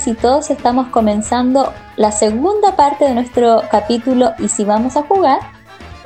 [0.00, 5.02] Todas y todos, estamos comenzando la segunda parte de nuestro capítulo Y si vamos a
[5.02, 5.40] jugar.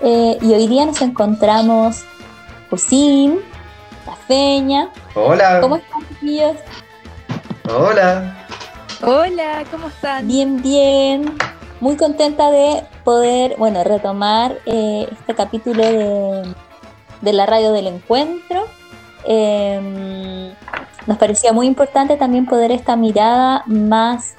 [0.00, 2.02] Eh, y hoy día nos encontramos
[2.70, 3.38] Josín,
[4.04, 4.90] La Feña.
[5.14, 5.60] Hola.
[5.60, 6.56] ¿Cómo están, chiquillos?
[7.72, 8.36] Hola.
[9.00, 10.26] Hola, ¿cómo están?
[10.26, 11.36] Bien, bien.
[11.78, 16.54] Muy contenta de poder, bueno, retomar eh, este capítulo de,
[17.20, 18.66] de la radio del encuentro.
[19.26, 20.52] Em,
[21.06, 24.34] nos parecía muy importante también poder esta mirada más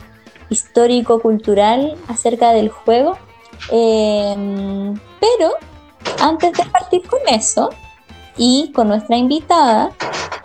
[0.49, 3.17] histórico-cultural acerca del juego.
[3.71, 5.53] Em, pero
[6.19, 7.69] antes de partir con eso
[8.37, 9.91] y con nuestra invitada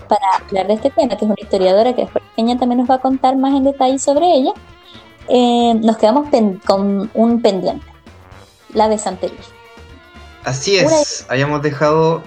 [0.08, 2.94] para hablar de este tema, que es una historiadora que después ella también nos va
[2.96, 4.52] a contar más en detalle sobre ella,
[5.28, 6.28] em, nos quedamos
[6.66, 7.86] con un pendiente,
[8.74, 9.38] la de Santería.
[10.44, 12.22] Así es, habíamos dejado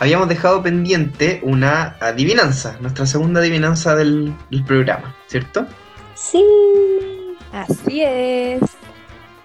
[0.00, 4.34] habíamos dejado pendiente una adivinanza, nuestra segunda adivinanza del,
[4.66, 5.66] programa, ¿cierto?
[6.14, 6.42] Sí.
[7.52, 8.60] Así es.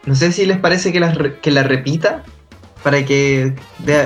[0.06, 2.24] No sé si les parece que la, que la repita
[2.84, 3.54] para que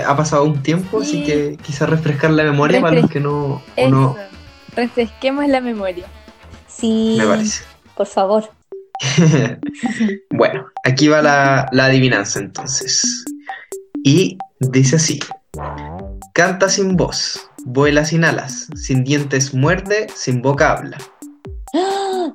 [0.08, 4.16] ha pasado un tiempo, así que quizás refrescar la memoria para los que no, no...
[4.76, 6.06] Refresquemos la memoria.
[6.68, 7.16] Sí.
[7.20, 7.64] Me parece.
[7.96, 8.50] Por favor.
[10.32, 13.26] bueno, aquí va la, la adivinanza entonces.
[14.04, 15.20] Y dice así.
[16.34, 20.98] Canta sin voz, vuela sin alas, sin dientes muerde, sin boca habla.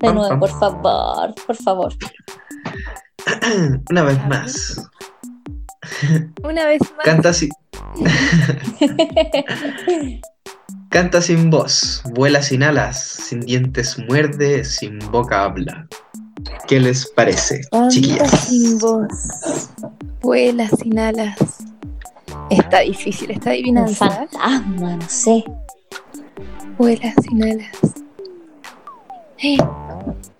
[0.00, 1.92] De nuevo, por favor, por favor.
[3.90, 4.88] Una vez más.
[6.42, 7.04] Una vez más.
[7.04, 7.50] Canta sin.
[10.90, 15.88] Canta sin voz, vuela sin alas, sin dientes muerde, sin boca habla.
[16.68, 18.30] ¿Qué les parece, Canta chiquillas?
[18.46, 19.70] sin voz,
[20.22, 21.36] vuela sin alas,
[22.58, 24.04] Está difícil esta adivinanza.
[24.04, 25.44] Un fantasma, no sé.
[26.78, 27.94] Vuela sin alas.
[29.38, 29.56] ¿Eh?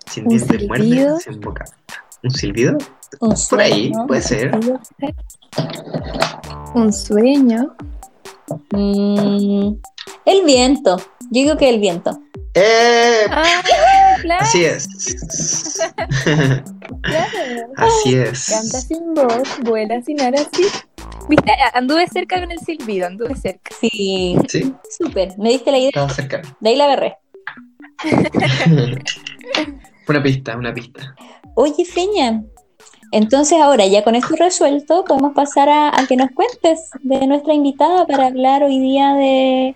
[0.07, 1.65] Sin dientes muerde, sin boca.
[2.23, 2.77] ¿Un silbido?
[3.19, 4.59] Un Por ahí, puede ser.
[6.73, 7.75] Un sueño.
[8.71, 9.75] Mm,
[10.25, 10.97] el viento.
[10.97, 12.19] Yo digo que el viento.
[12.55, 13.25] ¡Eh!
[13.29, 13.61] Ah,
[14.21, 14.43] claro.
[14.43, 14.87] Así es.
[17.01, 17.67] claro.
[17.75, 18.45] Así es.
[18.49, 20.65] Canta sin voz, vuela sin alas, sí.
[21.27, 23.75] Viste, anduve cerca con el silbido, anduve cerca.
[23.79, 24.37] Sí.
[24.47, 24.73] Sí.
[24.97, 25.37] Súper.
[25.37, 25.89] Me diste la idea.
[25.89, 26.41] Estaba cerca.
[26.59, 27.17] De ahí la agarré.
[30.07, 31.15] una pista, una pista.
[31.55, 32.41] Oye, Feña.
[33.11, 38.05] Entonces ahora, ya con esto resuelto, podemos pasar a, que nos cuentes de nuestra invitada
[38.05, 39.75] para hablar hoy día de,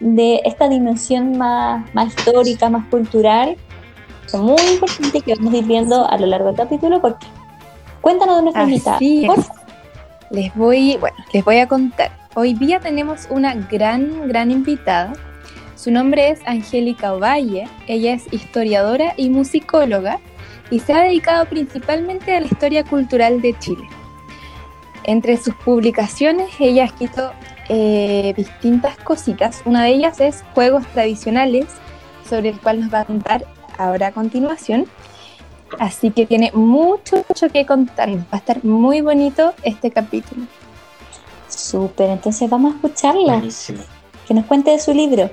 [0.00, 3.56] de esta dimensión más, más histórica, más cultural,
[4.32, 7.26] muy importante que vamos a ir viendo a lo largo del capítulo, porque
[8.00, 8.98] cuéntanos de nuestra invitada.
[10.30, 12.10] Les voy, bueno, les voy a contar.
[12.34, 15.12] Hoy día tenemos una gran, gran invitada.
[15.76, 17.68] Su nombre es Angélica Ovalle.
[17.86, 20.18] Ella es historiadora y musicóloga
[20.70, 23.86] y se ha dedicado principalmente a la historia cultural de Chile.
[25.04, 27.32] Entre sus publicaciones, ella ha escrito
[27.68, 29.62] eh, distintas cositas.
[29.64, 31.66] Una de ellas es Juegos Tradicionales,
[32.28, 33.44] sobre el cual nos va a contar
[33.78, 34.86] ahora a continuación.
[35.78, 38.20] Así que tiene mucho, mucho que contarnos.
[38.24, 40.46] Va a estar muy bonito este capítulo.
[41.48, 43.34] Súper, entonces vamos a escucharla.
[43.34, 43.82] Buenísimo.
[44.26, 45.30] Que nos cuente de su libro.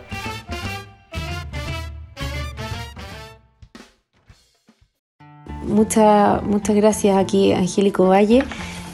[5.64, 8.44] Muchas, muchas gracias aquí, Angélico Valle.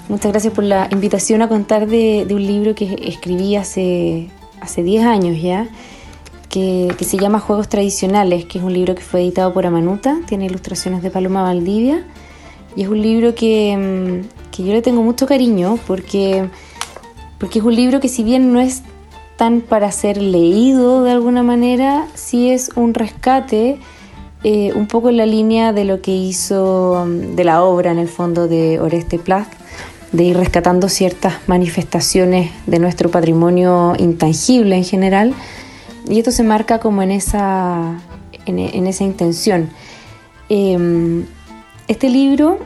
[0.10, 4.30] Muchas gracias por la invitación a contar de, un libro que escribí hace,
[4.62, 5.68] hace 10 años ya
[6.50, 10.46] que, se llama Juegos Tradicionales, que es un libro que fue editado por Amanuta, tiene
[10.46, 12.06] ilustraciones de Paloma Valdivia,
[12.76, 16.50] y es un libro que, mm, que yo le tengo mucho cariño porque,
[17.38, 18.84] porque es un libro que si bien no es
[19.36, 23.78] tan para ser leído de alguna manera, sí es un rescate
[24.44, 28.00] eh, un poco en la línea de lo que hizo mm, de la obra en
[28.00, 29.67] el fondo de Oreste Plath,
[30.12, 35.34] de ir rescatando ciertas manifestaciones de nuestro patrimonio intangible en general
[36.10, 38.00] y esto se marca como en esa,
[38.46, 39.70] en, esa intención.
[40.50, 41.26] Em,
[41.88, 42.60] este libro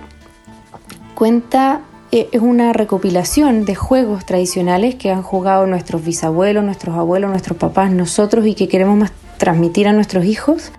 [1.16, 7.32] cuenta, e, es una recopilación de juegos tradicionales que han jugado nuestros bisabuelos, nuestros abuelos,
[7.32, 10.72] nuestros papás, nosotros y que queremos más transmitir a nuestros hijos.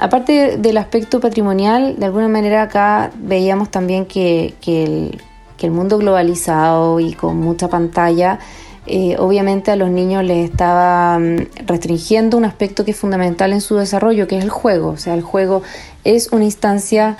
[0.00, 5.20] Aparte del aspecto patrimonial, de alguna manera acá veíamos también que, el,
[5.60, 8.38] que el mundo globalizado y con mucha pantalla
[8.86, 13.60] eh, obviamente a los niños les estaba mm, restringiendo un aspecto que es fundamental en
[13.60, 14.88] su desarrollo, que es el juego.
[14.88, 15.62] O sea, el juego
[16.02, 17.16] es una instancia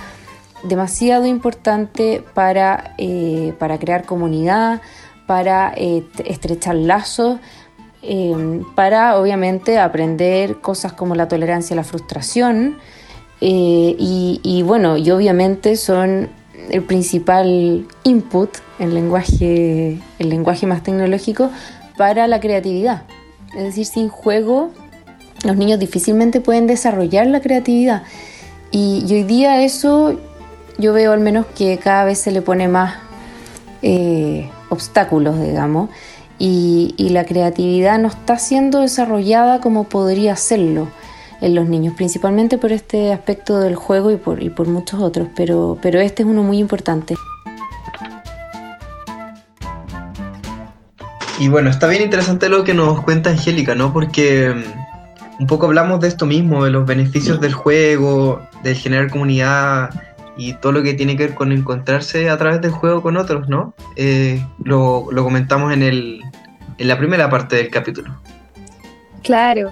[0.64, 4.80] demasiado importante para, eh, para crear comunidad,
[5.26, 7.38] para eh, estrechar lazos,
[8.74, 12.78] para obviamente aprender cosas como la tolerancia a la frustración
[13.40, 16.30] y, bueno, y obviamente son
[16.68, 21.50] el principal input, el lenguaje, el lenguaje más tecnológico,
[21.96, 23.02] para la creatividad.
[23.56, 24.70] Es decir, sin juego
[25.44, 28.02] los niños difícilmente pueden desarrollar la creatividad.
[28.70, 30.18] Y, hoy día eso
[30.78, 32.94] yo veo al menos que cada vez se le pone más
[33.82, 35.90] eh, obstáculos, digamos,
[36.38, 40.88] y, y, la creatividad no está siendo desarrollada como podría serlo
[41.40, 45.28] en los niños, principalmente por este aspecto del juego y por, y por muchos otros,
[45.34, 47.16] pero, pero este es uno muy importante.
[51.38, 53.94] Y bueno, está bien interesante lo que nos cuenta Angélica, ¿no?
[53.94, 59.10] Porque mm, un poco hablamos de esto mismo, de los beneficios del juego, del generar
[59.10, 59.88] comunidad
[60.36, 63.48] y todo lo que tiene que ver con encontrarse a través del juego con otros,
[63.48, 63.72] ¿no?
[63.96, 66.20] Eh, lo, lo, comentamos en, el,
[66.76, 68.14] en la primera parte del capítulo.
[69.22, 69.70] Claro,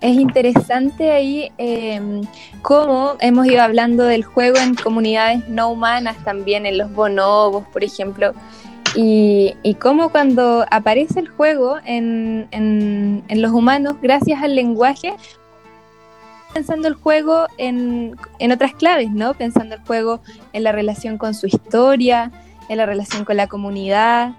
[0.00, 2.22] es interesante ahí eh,
[2.62, 7.84] cómo hemos ido hablando del juego en comunidades no humanas también, en los bonobos, por
[7.84, 8.32] ejemplo,
[8.94, 15.14] y, y cómo cuando aparece el juego en, en, los humanos, gracias al lenguaje,
[16.52, 19.34] pensando el juego en, en, otras claves, ¿no?
[19.34, 20.20] Pensando el juego
[20.52, 22.32] en la relación con su historia,
[22.68, 24.32] en la relación con la comunidad,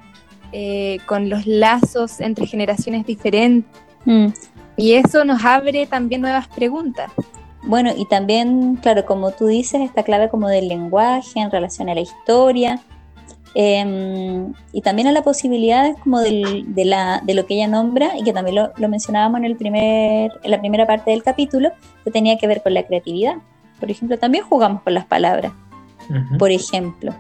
[0.52, 3.72] eh, con los lazos entre generaciones diferentes.
[4.06, 4.28] Mm.
[4.78, 7.12] Y eso nos abre también nuevas preguntas.
[7.64, 11.96] Bueno, y también, claro, como tú dices, esta clave como del lenguaje en relación a
[11.96, 12.80] la historia,
[13.54, 18.24] em, y también a las posibilidades como de, la, de lo que ella nombra, y
[18.24, 21.72] que también lo, mencionábamos en, el primer, en la primera parte del capítulo,
[22.04, 23.36] que tenía que ver con la creatividad.
[23.80, 25.52] Por ejemplo, también jugamos con las palabras,
[26.40, 27.14] por ejemplo.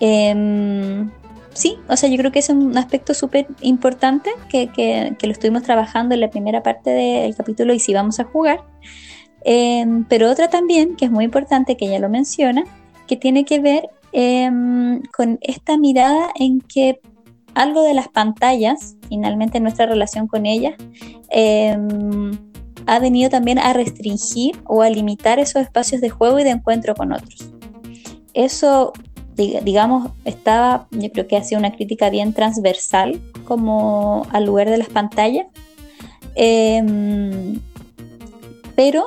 [0.00, 1.10] Em,
[1.52, 5.62] sí, o sea, yo creo que es un aspecto súper importante que, que, lo estuvimos
[5.62, 8.60] trabajando en la primera parte del capítulo y si vamos a jugar.
[9.44, 12.64] Em, pero otra también, que es muy importante, que ella lo menciona,
[13.06, 17.00] que tiene que ver em, con esta mirada en que
[17.54, 20.74] algo de las pantallas, finalmente nuestra relación con ellas,
[21.30, 22.30] em,
[22.86, 26.94] ha venido también a restringir o a limitar esos espacios de juego y de encuentro
[26.94, 27.50] con otros.
[28.32, 28.92] Eso
[29.38, 34.88] digamos, estaba, yo creo que hacía una crítica bien transversal como al lugar de las
[34.88, 35.46] pantallas.
[36.34, 37.60] Em,
[38.74, 39.06] pero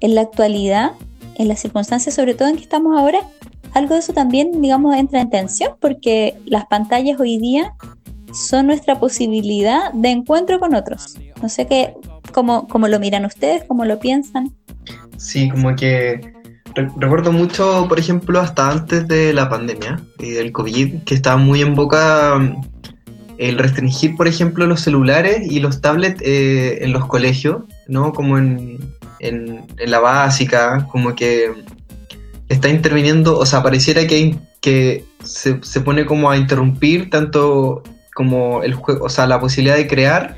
[0.00, 0.92] en la actualidad,
[1.36, 3.20] en las circunstancias, sobre todo en que estamos ahora,
[3.72, 7.74] algo de eso también, digamos, entra en tensión porque las pantallas hoy día
[8.32, 11.16] son nuestra posibilidad de encuentro con otros.
[11.42, 11.94] No sé qué,
[12.32, 14.54] cómo, cómo lo miran ustedes, cómo lo piensan.
[15.16, 16.33] Sí, como que
[16.74, 21.62] recuerdo mucho, por ejemplo, hasta antes de la pandemia y del COVID, que estaba muy
[21.62, 22.62] en boca mm,
[23.38, 28.12] el restringir, por ejemplo, los celulares y los tablets eh, en los colegios, ¿no?
[28.12, 28.78] Como en,
[29.20, 31.52] en, la básica, como que
[32.48, 37.82] está interviniendo, o sea, pareciera que, que se, se pone como a interrumpir tanto
[38.14, 40.36] como el juego, o sea, la posibilidad de crear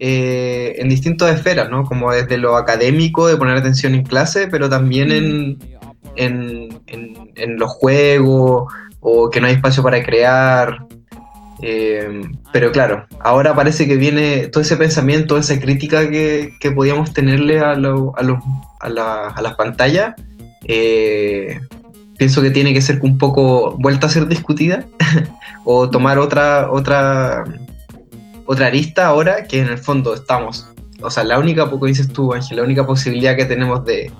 [0.00, 1.84] eh, en distintas esferas, ¿no?
[1.84, 5.58] Como desde lo académico, de poner atención en clase, pero también en,
[6.16, 10.86] en, los juegos o que no hay espacio para crear.
[11.60, 17.60] Eh, pero claro, ahora parece que viene todo ese pensamiento, esa crítica que, podíamos tenerle
[17.60, 18.88] a, a,
[19.42, 20.14] las pantallas.
[20.64, 21.60] Eh,
[22.16, 24.84] pienso que tiene que ser un poco vuelta a ser discutida
[25.64, 27.44] o tomar otra, otra,
[28.44, 30.68] otra arista ahora que en el fondo estamos.
[31.00, 34.10] O sea, la única, poco dices tú, la única posibilidad que tenemos de,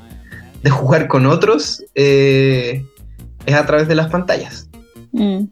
[0.62, 2.84] de jugar con otros eh,
[3.46, 4.68] es a través de las pantallas.
[5.12, 5.44] Mm.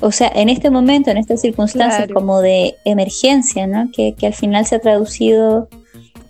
[0.00, 3.90] O sea, en este momento, en estas circunstancias como de emergencia, ¿no?
[3.92, 5.68] que, al final se ha traducido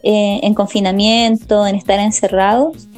[0.03, 2.89] eh, en confinamiento, en estar encerrados,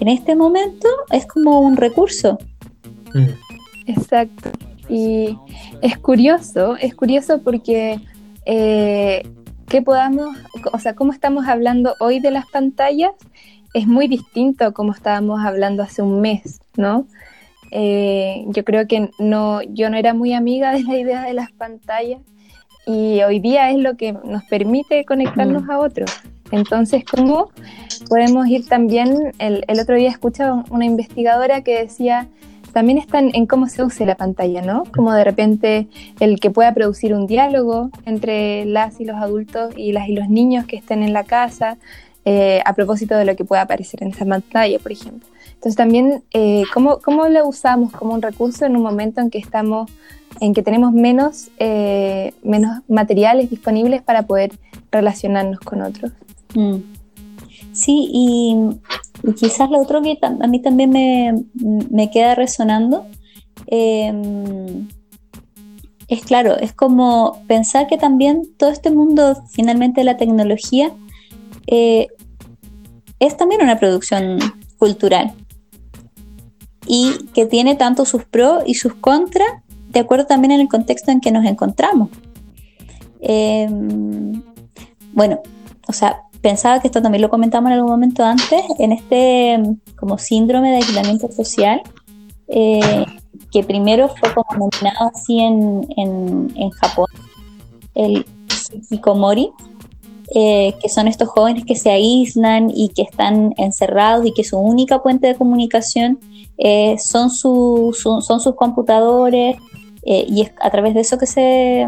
[0.00, 2.38] en este momento es como un recurso.
[3.14, 3.28] Mm.
[3.86, 4.50] Exacto.
[4.88, 5.36] Y
[5.82, 7.98] es curioso, es curioso porque
[8.44, 9.22] eh,
[9.68, 10.36] que podamos,
[10.72, 13.12] o sea, cómo estamos hablando hoy de las pantallas
[13.74, 17.06] es muy distinto como estábamos hablando hace un mes, ¿no?
[17.70, 21.52] Eh, yo creo que no, yo no era muy amiga de la idea de las
[21.52, 22.20] pantallas
[22.86, 25.70] y hoy día es lo que nos permite conectarnos mm.
[25.70, 26.10] a otros.
[26.50, 27.50] Entonces, ¿cómo
[28.08, 29.32] podemos ir también?
[29.38, 32.28] El, el otro día escuchaba una investigadora que decía,
[32.72, 34.84] también están en cómo se use la pantalla, ¿no?
[34.94, 35.88] Como de repente
[36.20, 40.28] el que pueda producir un diálogo entre las y los adultos y las y los
[40.28, 41.76] niños que estén en la casa,
[42.30, 45.26] eh, a propósito de lo que pueda aparecer en esa pantalla, por ejemplo.
[45.46, 49.38] Entonces también, eh, ¿cómo, ¿cómo, lo usamos como un recurso en un momento en que
[49.38, 49.90] estamos,
[50.38, 54.52] en que tenemos menos, eh, menos materiales disponibles para poder
[54.92, 56.12] relacionarnos con otros?
[56.54, 56.76] Mm.
[57.72, 58.56] Sí, y
[59.24, 60.90] Y quizás lo otro que a mí también
[61.90, 63.06] me, queda resonando
[63.68, 64.86] em,
[66.08, 70.92] es claro, es como pensar que también todo este mundo finalmente la tecnología
[71.70, 72.08] eh,
[73.20, 74.38] es también una producción
[74.78, 75.34] cultural
[76.86, 79.48] y que tiene tanto sus pros y sus contras
[79.90, 82.10] de acuerdo también en el contexto en que nos encontramos.
[83.20, 84.42] Em,
[85.12, 85.40] bueno,
[85.86, 89.60] o sea, pensaba que esto también lo comentamos en algún momento antes, en este
[89.96, 91.82] como síndrome de aislamiento social,
[92.48, 93.04] eh,
[93.50, 97.08] que primero fue como nominado así en, en, Japón,
[97.94, 98.26] el
[98.90, 99.50] Hikomori,
[100.34, 104.58] eh, que son estos jóvenes que se aíslan y que están encerrados y que su
[104.58, 106.18] única fuente de comunicación
[106.58, 109.56] eh, son, son sus computadores
[110.04, 111.86] y es a través de eso que se,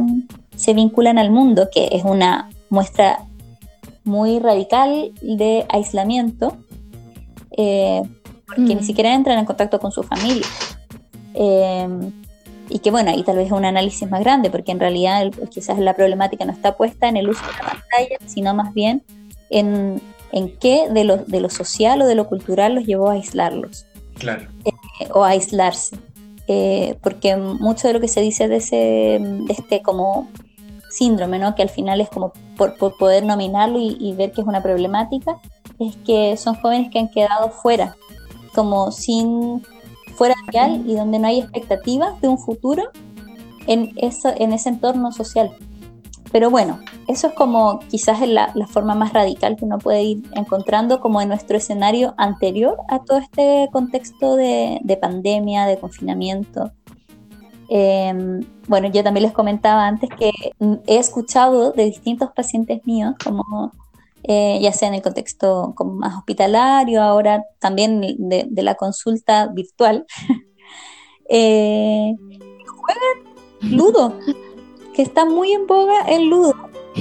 [0.54, 3.25] se vinculan al mundo, que es una muestra
[4.04, 6.56] muy radical de aislamiento,
[7.56, 8.02] eh,
[8.47, 8.82] porque ni mm.
[8.82, 10.47] siquiera entran en contacto con su familia.
[12.71, 15.79] Y que bueno, ahí tal vez es un análisis más grande, porque en realidad quizás
[15.79, 19.03] la problemática no está puesta en el uso de la pantalla, sino más bien
[19.50, 20.00] en,
[20.33, 23.87] en qué de lo, de lo social o de lo cultural los llevó a aislarlos.
[24.15, 24.47] Claro.
[24.65, 25.97] Eh, o a aislarse.
[26.47, 30.29] Eh, porque mucho de lo que se dice de, ese, de este como
[30.91, 31.55] síndrome, ¿no?
[31.55, 35.39] que al final es como por, poder nominarlo y, ver que es una problemática,
[35.79, 37.97] es que son jóvenes que han quedado fuera,
[38.55, 39.62] como sin
[40.21, 42.91] fuera real y donde no hay expectativas de un futuro
[43.67, 45.50] en, eso, en ese entorno social.
[46.31, 50.23] Pero bueno, eso es como quizás la, la, forma más radical que uno puede ir
[50.35, 56.71] encontrando como en nuestro escenario anterior a todo este contexto de, de pandemia, de confinamiento.
[57.71, 60.33] Em, bueno, yo también les comentaba antes que
[60.87, 63.73] he escuchado de distintos pacientes míos, como
[64.25, 70.05] eh, ya sea en el contexto como más hospitalario, ahora también de, la consulta virtual,
[71.29, 72.15] eh,
[72.67, 74.15] juegan ludo,
[74.95, 76.55] que está muy en boga el ludo.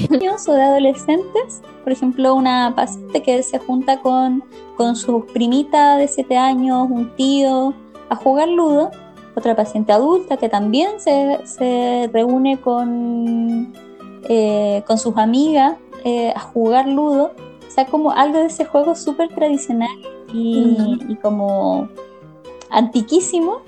[0.09, 4.43] Niños o de adolescentes, por ejemplo, una paciente que se junta con,
[4.77, 7.73] con su primita de 7 años, un tío,
[8.09, 8.91] a jugar ludo.
[9.35, 13.73] Otra paciente adulta que también se, reúne con,
[14.27, 17.33] eh, con sus amigas eh, a jugar ludo.
[17.67, 19.95] O sea, como algo de ese juego súper tradicional
[20.33, 21.87] y, como
[22.69, 23.61] antiquísimo,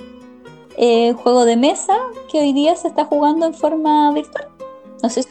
[0.78, 1.96] eh, juego de mesa
[2.32, 4.48] que hoy día se está jugando en forma virtual.
[5.04, 5.24] No sé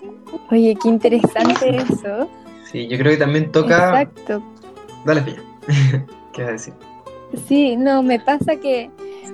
[0.51, 2.29] Oye, qué interesante eso.
[2.71, 4.03] Sí, yo creo que también toca...
[4.03, 4.43] Exacto.
[5.05, 5.43] Dale, Pilla.
[6.33, 6.75] ¿Qué vas a decir?
[7.47, 8.91] Sí, no, me pasa que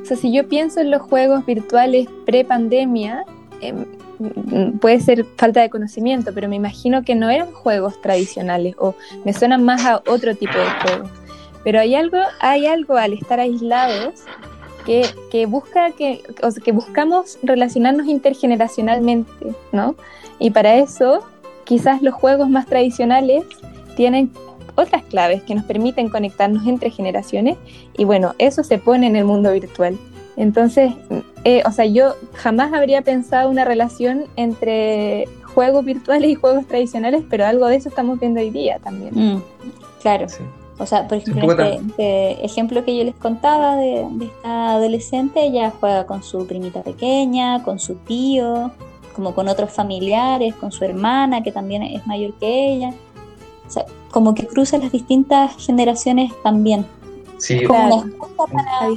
[0.06, 3.24] o sea, si yo pienso en los juegos virtuales pre-pandemia,
[3.60, 3.84] em,
[4.80, 8.94] puede ser falta de conocimiento, pero me imagino que no eran juegos tradicionales o
[9.24, 11.10] me suenan más a otro tipo de juegos.
[11.64, 14.24] Pero hay algo, hay algo al estar aislados
[14.84, 19.96] que, que busca que, o que buscamos relacionarnos intergeneracionalmente, ¿no?
[20.38, 21.26] Y para eso,
[21.64, 23.44] quizás los juegos más tradicionales
[23.96, 24.30] tienen
[24.76, 27.56] otras claves que nos permiten conectarnos entre generaciones
[27.96, 29.98] y bueno, eso se pone en el mundo virtual.
[30.36, 30.92] Entonces,
[31.48, 37.22] eh, o sea, yo jamás habría pensado una relación entre juegos virtuales y juegos tradicionales,
[37.30, 39.12] pero algo de eso estamos viendo hoy día también.
[39.14, 39.42] Mm,
[40.02, 40.26] claro.
[40.78, 45.46] O sea, por ejemplo, este, este, ejemplo que yo les contaba de, de, esta adolescente,
[45.46, 48.72] ella juega con su primita pequeña, con su tío,
[49.14, 52.92] como con otros familiares, con su hermana, que también es mayor que ella.
[53.68, 56.84] O sea, como que cruza las distintas generaciones también.
[57.38, 57.62] Sí.
[57.62, 58.44] Como una excusa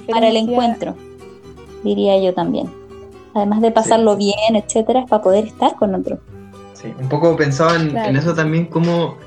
[0.07, 0.95] para, el encuentro,
[1.83, 2.69] diría yo también.
[3.33, 6.19] Además de pasarlo bien, etcétera, es para poder estar con otro.
[6.74, 9.17] Sí, un poco pensaba en, eso también como,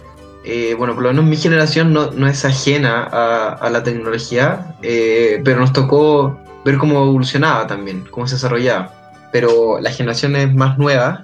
[0.45, 5.41] eh, bueno, por lo menos mi generación no, no es ajena a, la tecnología, eh,
[5.45, 8.93] pero nos tocó ver cómo evolucionaba también, cómo se desarrollaba.
[9.33, 11.21] Pero las generaciones más nuevas,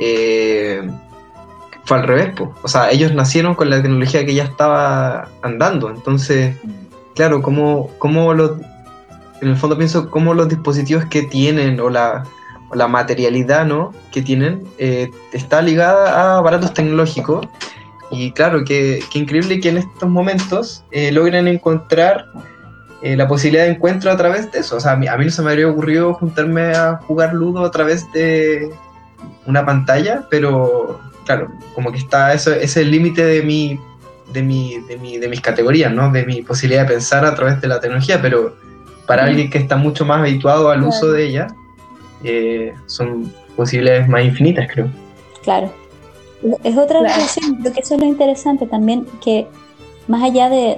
[0.00, 0.88] eh,
[1.84, 6.54] fue al revés, o sea, ellos nacieron con la tecnología que ya estaba andando, entonces,
[7.14, 8.52] claro, como, como los,
[9.40, 12.24] en el fondo pienso cómo los dispositivos que tienen o la,
[12.88, 13.94] materialidad ¿no?
[14.12, 17.48] que tienen eh, está ligada a aparatos tecnológicos
[18.10, 22.26] y claro, que, increíble que en estos momentos eh, logren encontrar
[23.02, 24.76] eh, la posibilidad de encuentro a través de eso.
[24.76, 27.64] O sea, a mí, a mí no se me habría ocurrido juntarme a jugar ludo
[27.64, 28.70] a través de
[29.46, 33.78] una pantalla, pero claro, como que está eso, ese es el límite de mi,
[34.32, 36.10] de, mi, de, mi, de mis categorías, ¿no?
[36.10, 38.56] De mi posibilidad de pensar a través de la tecnología, pero
[39.08, 41.46] para alguien que está mucho más habituado al uso de ella,
[42.22, 44.90] eh, son posibilidades más infinitas, creo.
[45.42, 45.72] Claro.
[46.62, 49.46] Es otra reflexión, creo que eso es lo interesante también, que
[50.08, 50.76] más allá de,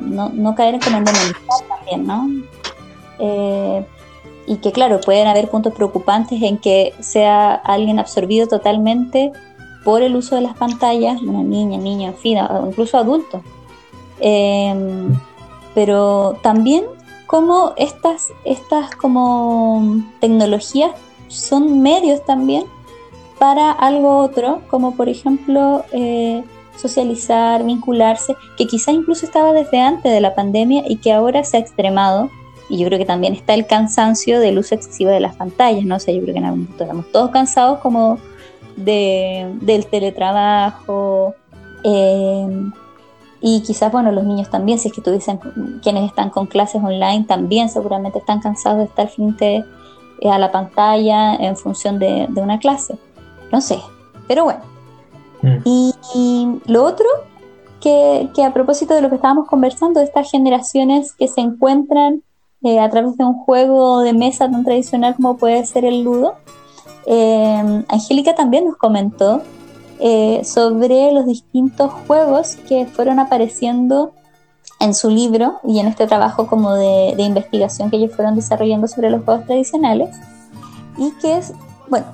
[0.00, 2.28] no, caer como en también, ¿no?
[3.18, 3.84] Eh,
[4.46, 9.32] y que claro, pueden haber puntos preocupantes en que sea alguien absorbido totalmente
[9.84, 13.42] por el uso de las pantallas, una niña, niño, en fin, o incluso adulto.
[14.20, 15.18] Em,
[15.74, 16.84] pero también
[17.26, 20.92] como estas, estas como tecnologías
[21.28, 22.64] son medios también
[23.38, 26.42] para algo otro, como por ejemplo eh,
[26.76, 31.56] socializar, vincularse, que quizá incluso estaba desde antes de la pandemia y que ahora se
[31.56, 32.30] ha extremado.
[32.68, 36.00] Y yo creo que también está el cansancio del uso excesivo de las pantallas, ¿no?
[36.00, 38.18] sé, yo creo que en algún momento estamos todos cansados como
[38.76, 41.34] de, del teletrabajo.
[41.84, 42.70] Eh,
[43.48, 45.38] y quizás, bueno, los niños también, si es que tuviesen
[45.80, 49.64] quienes están con clases online, también seguramente están cansados de estar frente
[50.20, 52.98] eh, a la pantalla en función de, una clase.
[53.52, 53.78] No sé,
[54.26, 54.58] pero bueno.
[55.42, 55.58] Mm.
[55.64, 57.06] Y, lo otro,
[57.80, 62.24] que, a propósito de lo que estábamos conversando, de estas generaciones que se encuentran
[62.64, 66.34] eh, a través de un juego de mesa tan tradicional como puede ser el ludo,
[67.06, 69.42] eh, Angélica también nos comentó
[69.98, 74.12] eh, sobre los distintos juegos que fueron apareciendo
[74.78, 79.10] en su libro y en este trabajo como de, investigación que ellos fueron desarrollando sobre
[79.10, 80.14] los juegos tradicionales.
[80.98, 81.54] Y que es,
[81.88, 82.06] bueno,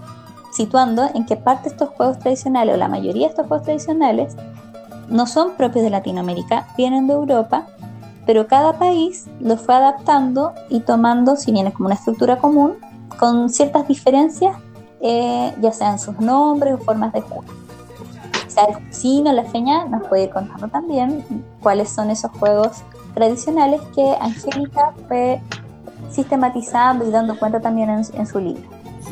[0.52, 4.36] situando en que parte estos juegos tradicionales o la mayoría de estos juegos tradicionales
[5.08, 7.66] no son propios de Latinoamérica, vienen de Europa,
[8.26, 12.74] pero cada país los fue adaptando y tomando, si bien es como una estructura común,
[13.18, 14.56] con ciertas diferencias,
[15.00, 17.61] eh, ya sean sus nombres o formas de juego
[18.56, 21.24] el no la feña nos puede ir contando también
[21.62, 22.82] cuáles son esos juegos
[23.14, 25.40] tradicionales que Angélica fue
[26.10, 28.62] sistematizando y dando cuenta también en, su libro.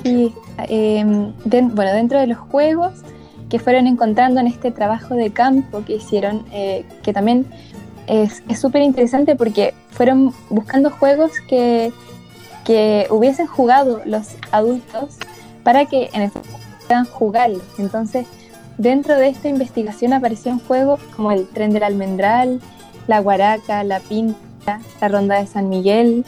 [0.02, 1.32] Sí, em,
[1.74, 2.92] bueno, dentro de los juegos
[3.48, 7.46] que fueron encontrando en este trabajo de campo que hicieron, eh, que también
[8.06, 11.92] es súper interesante porque fueron buscando juegos que,
[12.64, 15.16] que hubiesen jugado los adultos
[15.62, 16.48] para que en efecto
[16.86, 17.62] puedan jugarlos.
[17.78, 18.26] Entonces,
[18.78, 22.60] Dentro de esta investigación aparecieron juegos como el Tren del Almendral,
[23.06, 26.24] la Guaraca, la Pinta, la Ronda de San Miguel.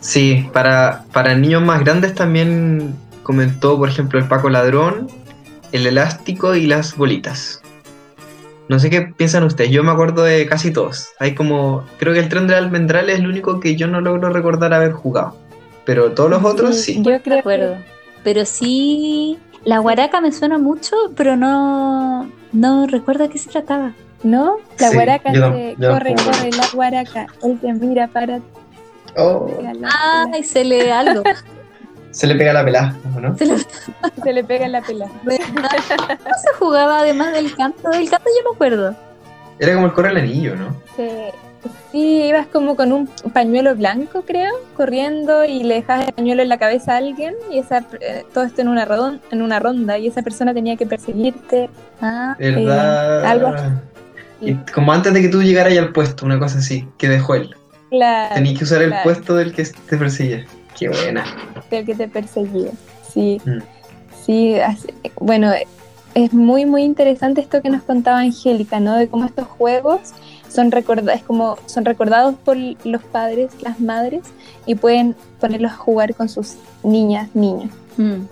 [0.00, 5.08] Sí, para, para niños más grandes también comentó, por ejemplo, el Paco Ladrón,
[5.72, 7.60] el elástico y las bolitas.
[8.68, 11.08] No sé qué piensan ustedes, yo me acuerdo de casi todos.
[11.18, 14.28] Hay como, creo que el tren del almendral es el único que yo no logro
[14.28, 15.36] recordar haber jugado.
[15.86, 17.02] Pero todos los otros sí.
[17.02, 17.76] Yo creo acuerdo.
[18.22, 23.92] Pero sí la guaraca me suena mucho, pero no, no recuerdo de qué se trataba.
[24.24, 24.56] ¿No?
[24.80, 27.26] La guaraca se corre, corre, la guaraca.
[27.44, 28.40] Él te mira para.
[29.16, 29.48] Oh.
[30.32, 31.22] Ay, se lee algo.
[32.10, 33.36] Se le pega la pelada, ¿no?
[33.36, 33.58] Se le,
[34.24, 35.12] se le pega la pelada.
[35.22, 37.90] ¿Cómo se jugaba además del canto?
[37.90, 38.96] Del canto yo me acuerdo.
[39.58, 40.74] Era como el corre el anillo, ¿no?
[40.96, 41.08] Sí.
[41.92, 46.48] Sí, ibas como con un pañuelo blanco, creo, corriendo y le dejabas el pañuelo en
[46.48, 48.86] la cabeza a alguien y esa, eh, todo esto en una,
[49.30, 51.70] en una ronda y esa persona tenía que perseguirte.
[52.00, 53.24] Ah, ¿Verdad?
[53.24, 53.54] algo
[54.40, 57.54] Y como antes de que tú llegaras al puesto, una cosa así, que dejó él.
[57.90, 58.34] Claro.
[58.34, 60.44] Tenías que usar el puesto del que te perseguía.
[60.78, 61.24] Qué buena.
[61.70, 62.70] Del que te perseguía,
[63.12, 63.40] sí.
[63.44, 63.58] Mm.
[64.24, 64.56] Sí,
[65.20, 65.52] bueno,
[66.14, 68.96] es muy, muy interesante esto que nos contaba Angélica, ¿no?
[68.96, 70.12] De cómo estos juegos
[70.48, 74.22] son, recordados, como, son recordados por los padres, las madres,
[74.66, 77.70] y pueden ponerlos a jugar con sus niñas, niños.
[77.96, 78.22] Mm.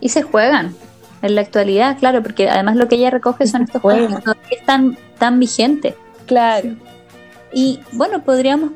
[0.00, 0.74] Y se juegan
[1.22, 4.96] en la actualidad, claro, porque además lo que ella recoge son estos juegos que están
[5.18, 5.94] tan vigentes.
[6.26, 6.70] Claro.
[7.52, 8.72] Y bueno, podríamos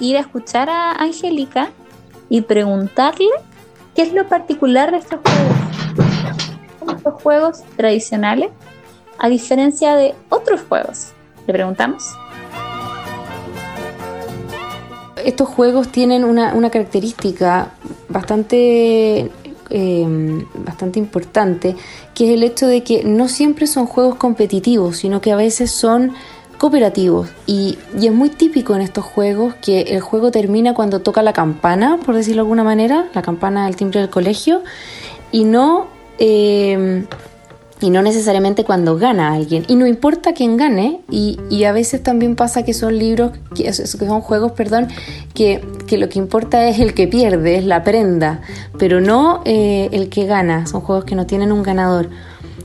[0.00, 1.70] ir a escuchar a Angélica
[2.28, 3.28] y preguntarle
[3.94, 6.96] qué es lo particular de estos juegos.
[6.96, 8.50] Estos juegos tradicionales,
[9.18, 11.12] a diferencia de otros juegos.
[11.46, 12.04] ¿Le preguntamos?
[15.28, 17.72] Estos juegos tienen una, característica
[18.08, 19.30] bastante,
[19.68, 21.76] em, bastante importante,
[22.14, 25.70] que es el hecho de que no siempre son juegos competitivos, sino que a veces
[25.70, 26.12] son
[26.56, 27.28] cooperativos.
[27.46, 31.98] Y, es muy típico en estos juegos que el juego termina cuando toca la campana,
[32.04, 34.62] por decirlo de alguna manera, la campana del timbre del colegio,
[35.30, 35.88] y no
[36.18, 37.06] em,
[37.80, 39.64] y no necesariamente cuando gana alguien.
[39.68, 44.20] Y no importa quién gane, y, a veces también pasa que son libros, que, son
[44.20, 44.88] juegos, perdón,
[45.34, 45.62] que,
[45.96, 48.40] lo que importa es el que pierde, es la prenda,
[48.78, 50.66] pero no eh, el que gana.
[50.66, 52.08] Son juegos que no tienen un ganador.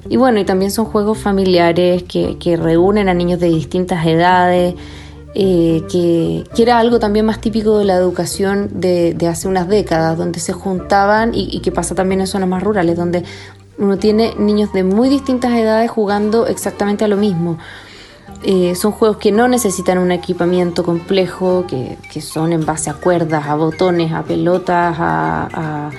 [0.10, 4.76] Y bueno, y también son juegos familiares que, reúnen a niños de distintas edades.
[5.36, 10.39] Eh, que, era algo también más típico de la educación de, hace unas décadas, donde
[10.39, 13.23] se juntaban y, y, que pasa también en zonas más rurales, donde
[13.77, 17.57] uno tiene niños de muy distintas edades jugando exactamente a lo mismo.
[18.43, 23.47] eh, son juegos que no necesitan un equipamiento complejo, que, son en base a cuerdas,
[23.47, 25.89] a botones, a pelotas, a,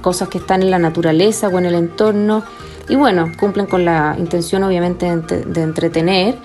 [0.00, 2.44] cosas que están en la naturaleza o en el entorno.
[2.88, 6.36] Y bueno, cumplen con la intención obviamente de, entretener.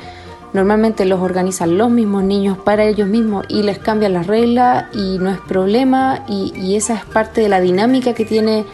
[0.54, 5.20] Normalmente los organizan los mismos niños para ellos mismos y les cambian las reglas y
[5.20, 8.66] no es problema y, esa es parte de la dinámica que tiene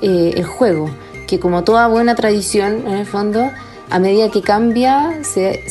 [0.00, 0.90] eh, el juego,
[1.26, 3.50] que como toda buena tradición en el fondo
[3.90, 5.62] a medida que cambia, se,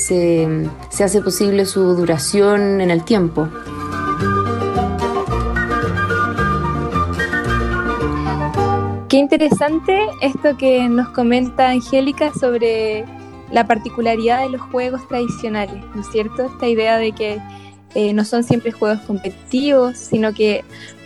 [1.03, 3.49] hace posible su duración en el tiempo.
[9.09, 13.05] Qué interesante esto que nos comenta Angélica sobre
[13.51, 16.43] la particularidad de los juegos tradicionales, ¿no es cierto?
[16.43, 17.39] Esta idea de que
[17.93, 20.63] eh, no son siempre juegos competitivos, sino que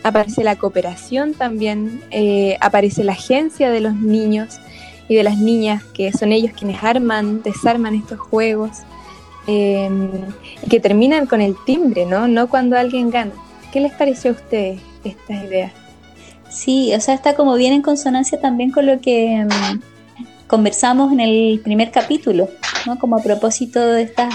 [0.08, 4.60] aparece la cooperación también, eh, aparece la agencia de los niños,
[5.10, 8.72] y de las niñas, que son ellos quienes arman, desarman estos juegos,
[9.48, 12.28] y que terminan con el timbre, ¿no?
[12.28, 13.32] No cuando alguien gana.
[13.72, 15.72] ¿Qué les pareció a ustedes estas ideas?
[16.50, 19.50] Sí, o sea, está como bien en consonancia también con lo que em,
[20.48, 22.50] conversamos en el primer capítulo,
[22.86, 23.00] ¿no?
[23.00, 24.34] Como a propósito de estas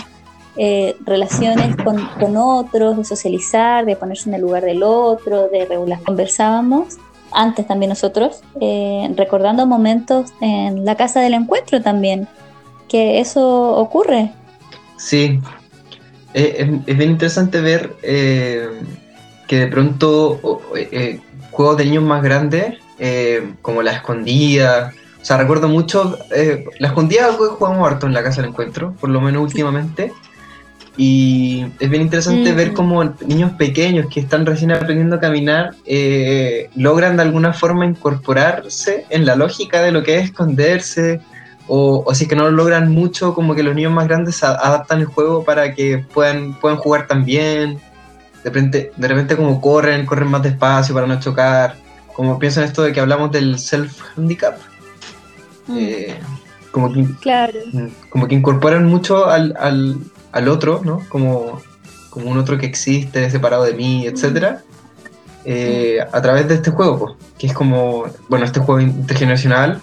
[0.56, 5.64] eh, relaciones con, con, otros, de socializar, de ponerse en el lugar del otro, de
[5.64, 6.00] regular.
[6.02, 6.98] Conversábamos
[7.34, 12.28] antes también nosotros, eh, recordando momentos en la casa del encuentro también,
[12.88, 14.32] que eso ocurre.
[14.96, 15.40] Sí,
[16.34, 18.68] eh, es, bien interesante ver eh,
[19.46, 20.60] que de pronto
[21.50, 22.78] juegos de niños más grandes,
[23.62, 26.18] como la escondida, o sea, recuerdo mucho,
[26.78, 30.12] la escondida algo que jugamos harto en la casa del encuentro, por lo menos últimamente.
[30.96, 32.74] Y es bien interesante ver mm.
[32.74, 39.06] cómo niños pequeños que están recién aprendiendo a caminar eh, logran de alguna forma incorporarse
[39.08, 41.20] en la lógica de lo que es esconderse,
[41.66, 45.00] o, si es que no lo logran mucho, como que los niños más grandes adaptan
[45.00, 47.80] el juego para que puedan, puedan jugar también.
[48.44, 51.76] De repente, de repente como corren, corren más despacio para no chocar.
[52.14, 54.58] Como pienso en esto de que hablamos del self-handicap.
[55.68, 55.76] Mm.
[55.78, 56.20] Eh,
[56.70, 57.58] como, que, claro.
[58.10, 59.96] como que incorporan mucho al, al
[60.48, 61.02] otro, ¿no?
[61.08, 61.60] Como,
[62.10, 64.62] como un otro que existe, separado de mí, etcétera,
[65.44, 69.80] eh, a través de este juego, pues, que es como, bueno, este juego intergeneracional.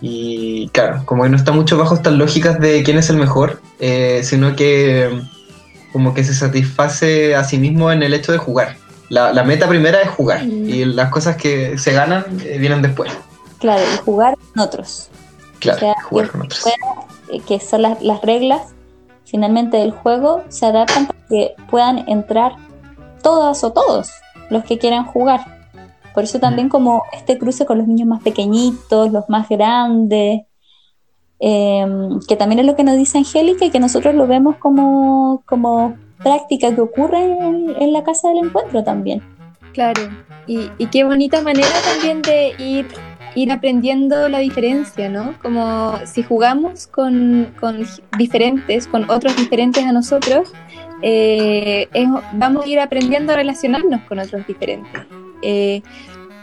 [0.00, 3.60] Y claro, como que no está mucho bajo estas lógicas de quién es el mejor,
[3.78, 5.22] eh, sino que
[5.92, 8.76] como que se satisface a sí mismo en el hecho de jugar.
[9.08, 13.12] La, meta primera es jugar y las cosas que se ganan eh, vienen después.
[13.58, 15.10] Claro, y jugar con otros.
[15.60, 16.64] Claro, jugar con otros.
[17.46, 18.71] que son las, las reglas
[19.24, 22.52] finalmente del juego se adaptan para que puedan entrar
[23.22, 24.10] todas o todos
[24.50, 25.40] los que quieran jugar.
[26.14, 30.42] Por eso también como este cruce con los niños más pequeñitos, los más grandes,
[31.38, 35.42] em, que también es lo que nos dice Angélica y que nosotros lo vemos como,
[35.46, 39.22] como práctica que ocurre en, la casa del encuentro también.
[39.72, 40.02] Claro,
[40.46, 42.86] y, y qué bonita manera también de ir
[43.34, 45.34] ir aprendiendo la diferencia, ¿no?
[45.40, 47.54] Como si jugamos con,
[48.18, 50.52] diferentes, con otros diferentes a nosotros,
[51.02, 51.88] eh,
[52.34, 55.02] vamos a ir aprendiendo a relacionarnos con otros diferentes.
[55.42, 55.82] Eh,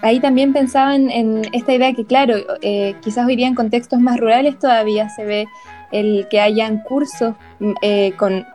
[0.01, 4.19] ahí también pensaba en, esta idea que, claro, eh, quizás hoy día en contextos más
[4.19, 5.47] rurales todavía se ve
[5.91, 7.33] el que hayan cursos
[8.17, 8.45] con,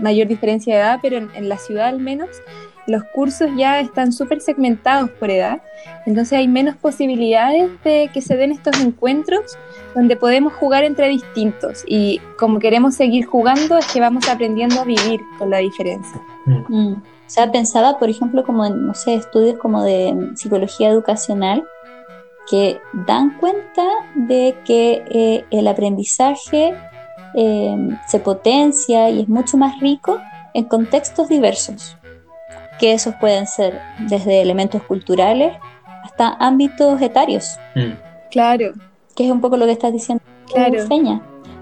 [0.00, 2.28] mayor diferencia de edad, pero en la ciudad al menos
[2.86, 5.60] los cursos ya están súper segmentados por edad,
[6.06, 9.58] entonces hay menos posibilidades de que se den estos encuentros
[9.94, 14.84] donde podemos jugar entre distintos y como queremos seguir jugando es que vamos aprendiendo a
[14.84, 16.20] vivir con la diferencia.
[16.44, 16.64] Mm.
[16.68, 16.92] Mm.
[16.94, 21.64] O sea, pensaba, por ejemplo, como en, no sé, estudios como de psicología educacional
[22.48, 26.72] que dan cuenta de que eh, el aprendizaje
[27.34, 30.20] eh, se potencia y es mucho más rico
[30.54, 31.96] en contextos diversos
[32.78, 35.56] que esos pueden ser desde elementos culturales
[36.04, 37.58] hasta ámbitos etarios.
[37.74, 37.92] Mm.
[38.30, 38.72] Claro.
[39.14, 40.78] Que es un poco lo que estás diciendo, claro.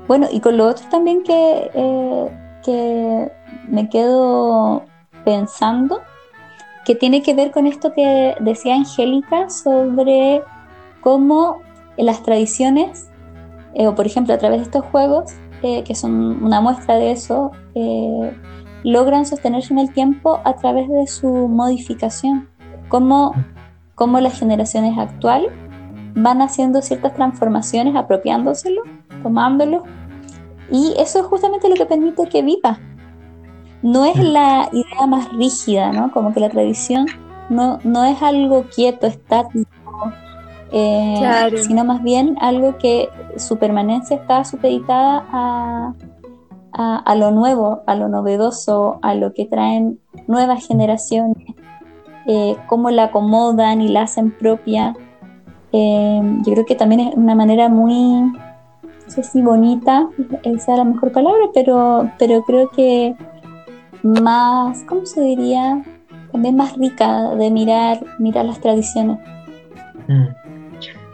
[0.06, 2.30] Bueno, y con lo otro también que, eh,
[2.64, 3.32] que
[3.68, 4.84] me quedo
[5.24, 6.02] pensando,
[6.84, 10.42] que tiene que ver con esto que decía Angélica sobre
[11.00, 11.62] cómo
[11.96, 13.08] las tradiciones,
[13.74, 17.12] eh, o por ejemplo a través de estos juegos, eh, que son una muestra de
[17.12, 17.52] eso,
[18.84, 22.48] logran sostenerse en el tiempo a través de su modificación,
[22.88, 23.32] como,
[23.94, 25.50] como las generaciones actuales
[26.14, 28.82] van haciendo ciertas transformaciones, apropiándoselo,
[29.22, 29.82] tomándolo,
[30.70, 32.78] y eso es justamente lo que permite que viva.
[33.82, 36.10] No es la idea más rígida, ¿no?
[36.12, 37.06] Como que la tradición
[37.50, 39.68] no, no es algo quieto, estático,
[40.72, 45.94] eh, sino más bien algo que su permanencia está supeditada a,
[46.74, 51.54] a, lo nuevo, a lo novedoso, a lo que traen nuevas generaciones,
[52.26, 54.96] eh, cómo la acomodan y la hacen propia.
[55.72, 60.08] Eh, yo creo que también es una manera muy, no sé si bonita,
[60.42, 63.14] esa es la mejor palabra, pero, pero creo que
[64.02, 65.82] más, ¿cómo se diría?
[66.32, 69.18] También más rica de mirar, mirar las tradiciones.
[70.08, 70.26] Mm.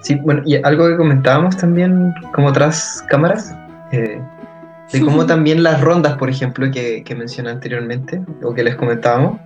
[0.01, 3.55] Sí, bueno, y algo que comentábamos también como otras cámaras,
[3.93, 4.23] eh,
[4.93, 9.41] de cómo también las rondas, por ejemplo, que, que mencioné anteriormente, o que les comentábamos,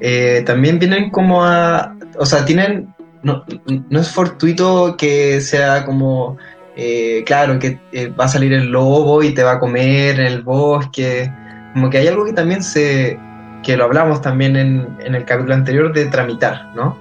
[0.00, 3.44] eh, también vienen como a, o sea, tienen, no,
[3.90, 6.36] no es fortuito que sea como,
[6.76, 7.80] eh, claro, que
[8.18, 11.32] va a salir el lobo y te va a comer en el bosque,
[11.72, 13.18] como que hay algo que también se,
[13.62, 16.96] que lo hablamos también en, en el capítulo anterior de tramitar, ¿no?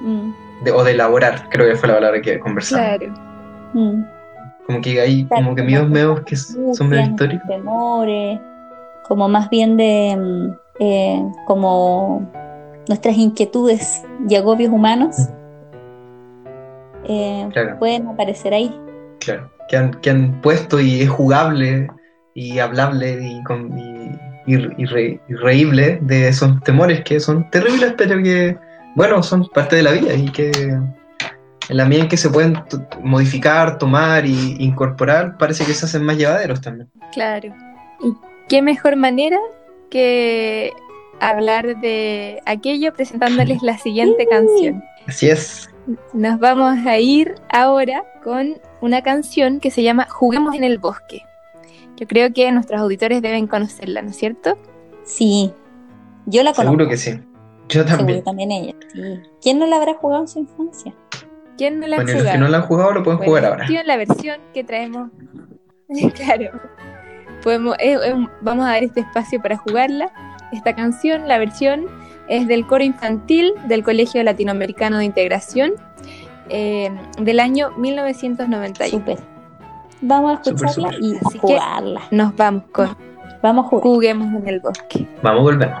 [0.00, 0.64] Mm.
[0.64, 2.98] De, o de elaborar, creo que fue la palabra que conversamos.
[2.98, 3.14] Claro.
[3.74, 4.17] Mm.
[4.68, 7.48] Como que hay como que miedos meos que son medio históricos.
[7.48, 8.38] Temores,
[9.08, 12.30] como más bien de mm, eh, como
[12.86, 15.16] nuestras inquietudes y agobios humanos
[17.04, 18.78] eh, pueden aparecer ahí.
[19.20, 21.88] Claro, que han, que han puesto y es jugable
[22.34, 23.42] y hablable y,
[24.46, 24.86] y,
[25.34, 28.58] reíble de esos temores que son terribles, pero que,
[28.94, 30.78] bueno, son parte de la vida y que
[31.68, 32.58] en la medida en que se pueden
[33.02, 36.88] modificar, tomar e incorporar, parece que se hacen más llevaderos también.
[37.12, 37.54] Claro.
[38.02, 38.14] ¿Y
[38.48, 39.38] qué mejor manera
[39.90, 40.72] que
[41.20, 44.82] hablar de aquello presentándoles la siguiente canción?
[45.06, 45.68] Así es.
[46.12, 51.22] Nos vamos a ir ahora con una canción que se llama Juguemos en el bosque.
[51.96, 54.58] Yo creo que nuestros auditores deben conocerla, ¿no es cierto?
[55.04, 55.52] Sí,
[56.26, 56.72] yo la conozco.
[56.72, 57.18] Seguro que sí.
[57.68, 58.18] Yo también.
[58.18, 58.74] Seguro también ella.
[59.42, 60.94] ¿Quién no la habrá jugado en su infancia?
[61.58, 62.24] ¿Quién no la ha bueno, jugado?
[62.24, 63.66] Los que no la han jugado lo pueden jugar ahora.
[63.84, 65.10] la versión que traemos.
[66.14, 66.60] claro.
[67.42, 67.76] Podemos,
[68.40, 70.10] vamos a dar este espacio para jugarla.
[70.52, 71.86] Esta canción, la versión,
[72.28, 75.72] es del coro infantil del Colegio Latinoamericano de Integración
[76.48, 78.90] eh, del año 1991.
[78.90, 79.18] Super.
[80.00, 82.02] Vamos a escucharla y jugarla.
[82.10, 82.96] Nos vamos con.
[83.42, 83.82] Vamos a jugar.
[83.82, 85.06] Juguemos en el bosque.
[85.22, 85.80] Vamos, volvemos.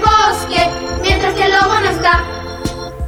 [0.00, 0.70] bosque
[1.02, 2.24] mientras que el lobo no está.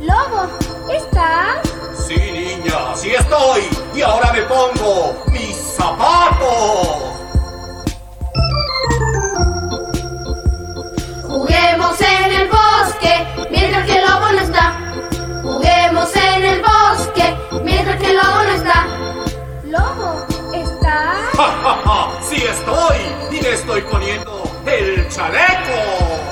[0.00, 0.48] ¿Lobo?
[0.90, 1.72] ¿Estás?
[2.06, 3.62] Sí, niña, sí estoy.
[3.94, 7.12] Y ahora me pongo mis zapatos.
[11.28, 14.78] Juguemos en el bosque mientras que el lobo no está.
[15.42, 18.86] Juguemos en el bosque mientras que el lobo no está.
[19.64, 20.26] ¿Lobo?
[20.52, 21.36] ¿Estás?
[21.36, 22.22] ¡Ja, ja, ja!
[22.22, 22.98] ¡Sí estoy!
[23.30, 26.31] Y le estoy poniendo el chaleco.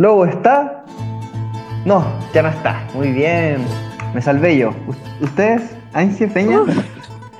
[0.00, 0.24] no
[2.48, 2.86] está.
[2.94, 3.58] Muy bien.
[4.14, 4.70] Me salvé yo.
[5.20, 5.62] ¿Ustedes?
[5.92, 6.60] ¿Angie, Peña?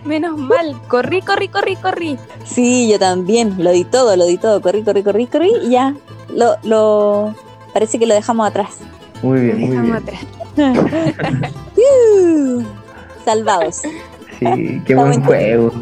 [0.05, 0.79] Menos mal.
[0.87, 2.19] Corrí, corrí, corrí, corrí.
[2.45, 3.55] Sí, yo también.
[3.65, 4.61] Lo di todo, lo di todo.
[4.61, 5.51] Corrí, corrí, corrí, corrí.
[5.63, 5.95] Y ya.
[6.35, 7.35] Lo, lo...
[7.73, 8.77] Parece que lo dejamos atrás.
[9.23, 10.19] Muy bien, muy Dejamos bien.
[10.67, 11.41] atrás.
[11.77, 12.65] ¡Iu!
[13.25, 13.77] Salvados.
[14.39, 15.73] Sí, qué Está buen juego.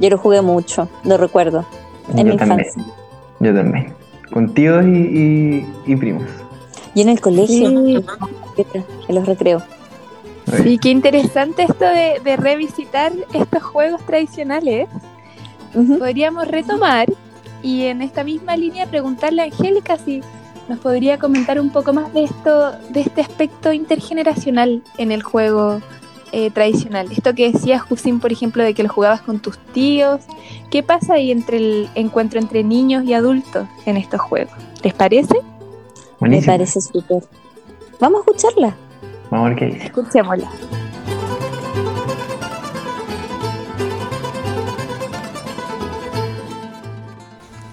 [0.00, 1.64] Yo lo jugué mucho, lo recuerdo.
[2.10, 2.60] En Yo mi también.
[2.66, 2.94] infancia.
[3.40, 4.03] Yo también.
[4.34, 6.24] Con tíos y, y, y primos.
[6.92, 7.70] Y en el colegio.
[7.70, 8.04] Sí.
[9.08, 9.62] En los recreos.
[10.60, 14.88] Sí, qué interesante esto de, de revisitar estos juegos tradicionales.
[15.72, 17.06] Podríamos retomar
[17.62, 20.20] y en esta misma línea preguntarle a Angélica si
[20.68, 25.80] nos podría comentar un poco más de esto, de este aspecto intergeneracional en el juego
[26.36, 27.06] eh, tradicional.
[27.12, 30.20] Esto que decías, Jusín, por ejemplo, de que lo jugabas con tus tíos.
[30.68, 34.52] ¿Qué pasa ahí entre el encuentro entre niños y adultos en estos juegos?
[34.82, 35.36] ¿Les parece?
[36.18, 37.22] Me parece súper.
[38.00, 38.74] Vamos a escucharla.
[39.30, 39.86] Vamos a ver qué dice.
[39.86, 40.50] Escuchémosla.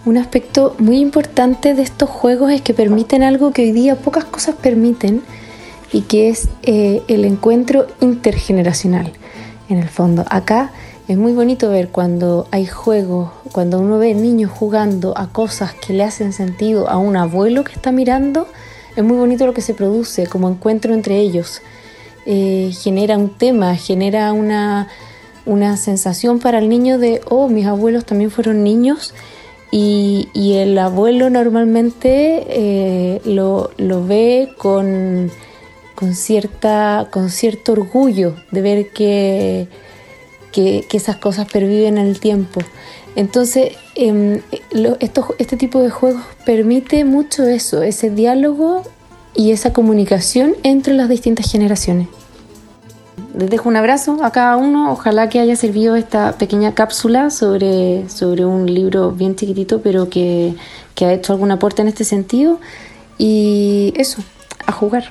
[0.06, 4.26] Un aspecto muy importante de estos juegos es que permiten algo que hoy día pocas
[4.26, 5.24] cosas permiten
[5.92, 9.12] y que es eh, el encuentro intergeneracional.
[9.70, 10.72] En el fondo, acá
[11.08, 15.94] es muy bonito ver cuando hay juegos, cuando uno ve niños jugando a cosas que
[15.94, 18.48] le hacen sentido a un abuelo que está mirando,
[18.96, 21.62] es muy bonito lo que se produce como encuentro entre ellos.
[22.26, 24.88] Eh, genera un tema, genera una,
[25.46, 29.14] una sensación para el niño de, oh, mis abuelos también fueron niños
[29.72, 35.32] y, y el abuelo normalmente eh, lo, lo ve con,
[36.02, 39.68] con, cierta, con cierto orgullo de ver que,
[40.52, 42.60] que, que esas cosas perviven en el tiempo.
[43.16, 43.74] Entonces,
[45.00, 48.82] esto- este tipo de juegos permite mucho eso, ese diálogo
[49.36, 52.08] y esa comunicación entre las distintas generaciones.
[53.38, 54.92] Les dejo un abrazo a cada uno.
[54.92, 60.56] Ojalá que haya servido esta pequeña cápsula sobre, sobre un libro bien chiquitito, pero que,
[60.96, 62.60] que ha hecho algún aporte en este sentido.
[63.20, 64.24] Y eso,
[64.66, 65.04] a jugar.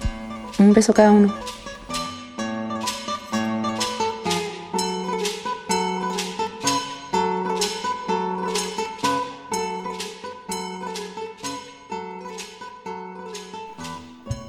[0.61, 1.33] Un beso cada uno.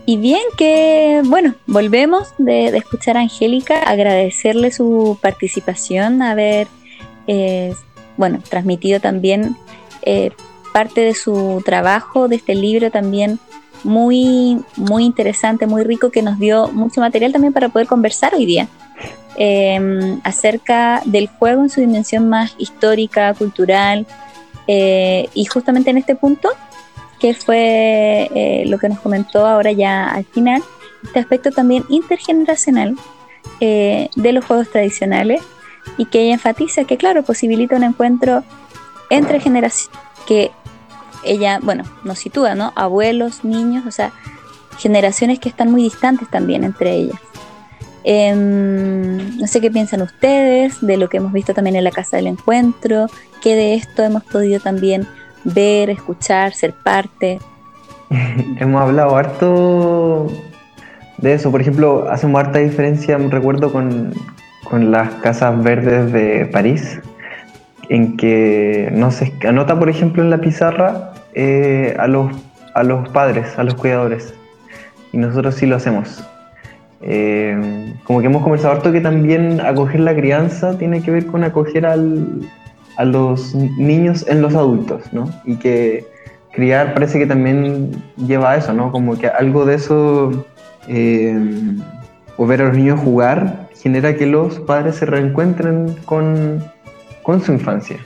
[0.05, 6.67] Y bien que, bueno, volvemos de, de escuchar a Angélica, agradecerle su participación, haber,
[7.27, 7.73] eh,
[8.17, 9.55] bueno, transmitido también
[10.01, 10.31] eh,
[10.73, 13.39] parte de su trabajo, de este libro también
[13.83, 18.45] muy, muy interesante, muy rico, que nos dio mucho material también para poder conversar hoy
[18.45, 18.67] día
[19.37, 24.05] eh, acerca del juego en su dimensión más histórica, cultural,
[24.67, 26.49] eh, y justamente en este punto
[27.19, 30.63] que fue eh, lo que nos comentó ahora ya al final,
[31.03, 32.95] este aspecto también intergeneracional
[33.59, 35.41] eh, de los juegos tradicionales
[35.97, 38.43] y que ella enfatiza que, claro, posibilita un encuentro
[39.09, 39.89] entre generaciones
[40.25, 40.51] que
[41.23, 42.73] ella, bueno, nos sitúa, ¿no?
[42.75, 44.11] Abuelos, niños, o sea,
[44.77, 47.19] generaciones que están muy distantes también entre ellas.
[48.03, 52.17] Em, no sé qué piensan ustedes de lo que hemos visto también en la Casa
[52.17, 53.07] del Encuentro,
[53.41, 55.07] qué de esto hemos podido también
[55.43, 57.39] ver, escuchar, ser parte.
[58.59, 60.27] Hemos hablado harto
[61.17, 61.51] de eso.
[61.51, 64.13] Por ejemplo, hacemos harta diferencia, recuerdo, con,
[64.69, 66.99] con las casas verdes de París,
[67.89, 72.31] en que no se anota, por ejemplo, en la pizarra eh, a, los,
[72.73, 74.33] a los padres, a los cuidadores.
[75.11, 76.23] Y nosotros sí lo hacemos.
[77.01, 81.43] Eh, como que hemos conversado harto que también acoger la crianza tiene que ver con
[81.43, 82.47] acoger al,
[82.97, 85.29] a los niños en los adultos, ¿no?
[85.45, 86.05] Y que
[86.51, 88.91] criar parece que también lleva a eso, ¿no?
[88.91, 90.45] Como que algo de eso,
[90.87, 91.35] eh,
[92.37, 96.63] o ver a los niños jugar, genera que los padres se reencuentren con,
[97.23, 97.97] con su infancia.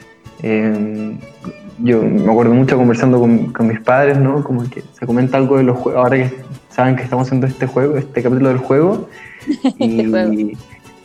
[0.44, 1.18] Eh,
[1.80, 4.44] yo me acuerdo mucho conversando con, con, mis padres, ¿no?
[4.44, 6.32] Como que se comenta algo de los juegos, ahora que
[6.70, 9.10] saben que estamos haciendo este juego, este capítulo del juego,
[9.80, 10.34] y Este juego.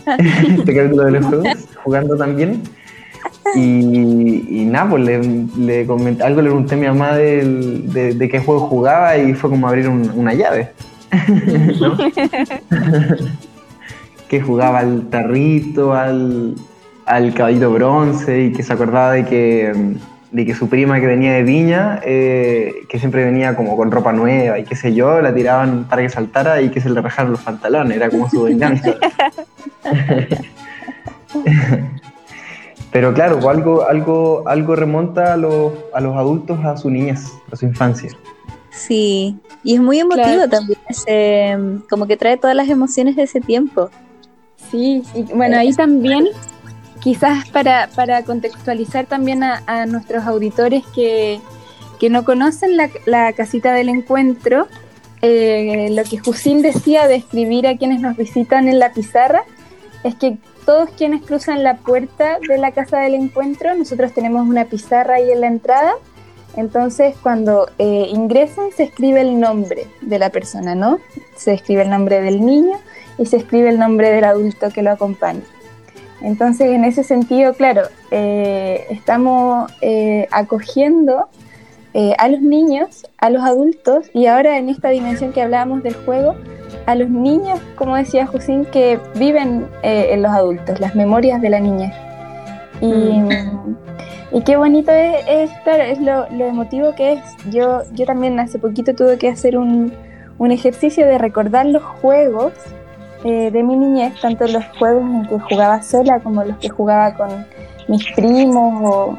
[0.59, 1.49] este capítulo de los juegos,
[1.83, 2.63] jugando también.
[3.55, 5.21] Y, y nada, pues le,
[5.59, 9.35] le comenté, algo le pregunté a mi mamá del- de, de qué juego jugaba y
[9.35, 10.71] fue como abrir un- una llave.
[11.81, 11.97] ¿no?
[14.29, 16.55] que jugaba al tarrito, al,
[17.11, 19.73] al caballito bronce y que se acordaba de que,
[20.31, 24.13] de que su prima que venía de Viña, eh, que siempre venía como con ropa
[24.13, 27.33] nueva y qué sé yo, la tiraban para que saltara y que se le rajaron
[27.33, 28.95] los pantalones, era como su venganza.
[32.93, 37.33] Pero claro, pues algo, algo, algo remonta a los, a los adultos a su niñez,
[37.51, 38.11] a su infancia.
[38.71, 40.49] Sí, y es muy emotivo Claro.
[40.49, 41.59] también, ese,
[41.89, 43.91] como que trae todas las emociones de ese tiempo.
[44.71, 46.29] Sí, y bueno, ahí también,
[47.01, 51.41] quizás para, para contextualizar también a, nuestros auditores que,
[51.99, 54.69] que no conocen la, la casita del encuentro,
[55.23, 59.43] eh, lo que Jusín decía de escribir a quienes nos visitan en la pizarra
[60.03, 64.65] es que todos quienes cruzan la puerta de la casa del encuentro, nosotros tenemos una
[64.67, 65.93] pizarra ahí en la entrada,
[66.57, 70.99] entonces cuando eh, ingresan se escribe el nombre de la persona, ¿no?
[71.37, 72.79] Se escribe el nombre del niño
[73.19, 75.43] y se escribe el nombre del adulto que lo acompaña.
[76.23, 79.71] Entonces, en ese sentido, claro, eh, estamos
[80.31, 81.29] acogiendo
[81.93, 85.95] eh, a los niños, a los adultos y ahora en esta dimensión que hablábamos del
[85.95, 86.37] juego,
[86.87, 91.51] a los niños, como decía Jusín, que viven eh, en los adultos, las memorias de
[91.51, 91.93] la niñez.
[92.81, 93.77] Y, mm.
[94.33, 97.21] y qué bonito es, claro, es lo, emotivo que es.
[97.51, 99.93] Yo, yo también hace poquito tuve que hacer un,
[100.39, 102.53] un ejercicio de recordar los juegos
[103.25, 107.15] eh, de mi niñez, tanto los juegos en que jugaba sola como los que jugaba
[107.15, 107.47] con
[107.89, 109.19] mis primos o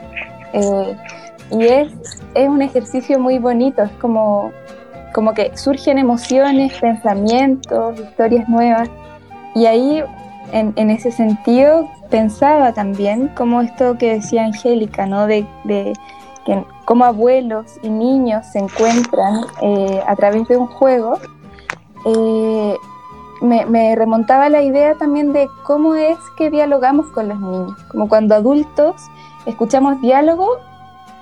[1.52, 1.92] y es,
[2.34, 4.52] es un ejercicio muy bonito, es como,
[5.14, 8.90] como que surgen emociones, pensamientos, historias nuevas.
[9.54, 10.02] Y ahí,
[10.54, 15.28] en, en ese sentido, pensaba también como esto que decía Angélica, ¿no?
[15.28, 15.94] De, de
[16.46, 21.20] que cómo abuelos y niños se encuentran eh, a través de un juego.
[22.06, 22.76] Eh,
[23.42, 28.08] me, me, remontaba la idea también de cómo es que dialogamos con los niños, como
[28.08, 28.96] cuando adultos
[29.46, 30.60] escuchamos diálogo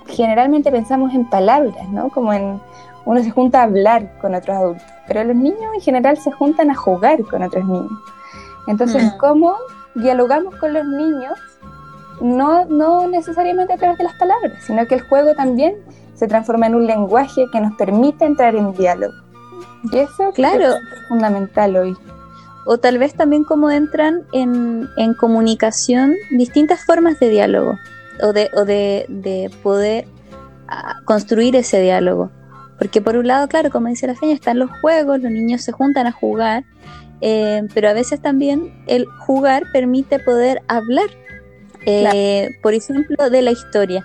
[0.10, 2.10] generalmente pensamos en palabras, ¿no?
[2.10, 2.60] Como en
[3.06, 6.70] uno se junta a hablar con otros adultos, pero los niños en general se juntan
[6.70, 7.92] a jugar con otros niños.
[8.68, 9.18] Entonces, mm.
[9.18, 9.56] ¿cómo
[9.96, 11.40] dialogamos con los niños?
[12.22, 15.76] No, no necesariamente a través de las palabras, sino que el juego también
[16.14, 19.14] se transforma en un lenguaje que nos permite entrar en diálogo.
[19.84, 20.74] Y eso claro.
[20.74, 21.96] es fundamental hoy.
[22.66, 27.78] O tal vez también cómo entran en, en comunicación distintas formas de diálogo
[28.22, 30.06] o de, o de, poder
[30.68, 32.32] ah, construir ese diálogo.
[32.78, 35.72] Porque por un lado, claro, como dice la feña, están los juegos, los niños se
[35.72, 36.64] juntan a jugar,
[37.22, 41.10] eh, pero a veces también el jugar permite poder hablar,
[41.86, 44.04] eh, por ejemplo, de la historia.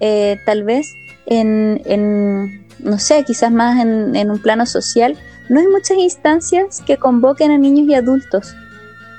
[0.00, 0.86] Eh, tal vez
[1.26, 5.16] en, en, no sé, quizás más en, en un plano social,
[5.48, 8.54] no hay muchas instancias que convoquen a niños y adultos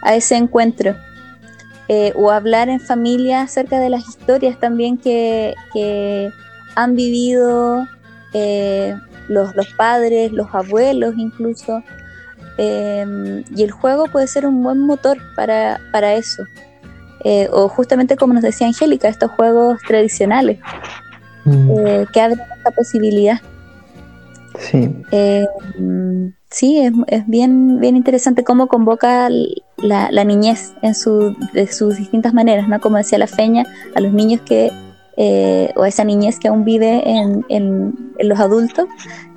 [0.02, 0.96] a ese encuentro.
[1.90, 5.54] Eh, o hablar en familia acerca de las historias también que,
[6.76, 7.88] han vivido
[8.34, 8.96] eh,
[9.28, 11.84] los, padres, los abuelos incluso.
[12.58, 16.44] Em, y el juego puede ser un buen motor para, eso.
[17.26, 20.58] Eh, o justamente como nos decía Angélica, estos juegos tradicionales
[21.46, 22.12] mm.
[22.14, 23.40] que abren esta posibilidad.
[24.60, 24.90] Sí.
[25.12, 29.30] Em, sí, es, bien, bien interesante cómo convoca
[29.78, 32.80] la, niñez en su, de sus distintas maneras, ¿no?
[32.80, 33.66] Como decía la Feña,
[33.96, 34.72] a los niños que,
[35.18, 38.88] eh, o esa niñez que aún vive en, en, los adultos,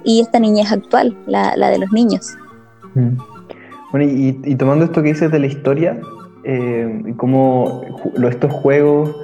[0.05, 2.37] y esta niñez actual, la, la de los niños.
[2.95, 3.17] Mm.
[3.93, 5.99] Bueno, y, tomando esto que dices de la historia,
[6.45, 7.83] eh, cómo
[8.29, 9.17] estos juegos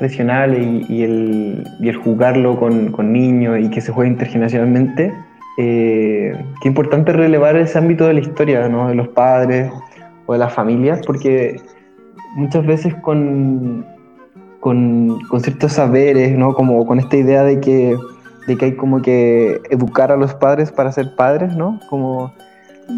[0.00, 5.12] tradicionales y, el, y el jugarlo con, con niños y que se juega intergeneracionalmente,
[5.58, 6.32] eh,
[6.62, 8.88] qué importante relevar ese ámbito de la historia, ¿no?
[8.88, 9.70] de los padres
[10.24, 11.60] o de las familias, porque
[12.34, 13.84] muchas veces con,
[14.60, 16.54] con, ciertos saberes, ¿no?
[16.54, 17.94] como con esta idea de que,
[18.46, 21.78] de que hay como que educar a los padres para ser padres, ¿no?
[21.90, 22.32] como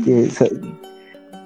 [0.05, 0.29] que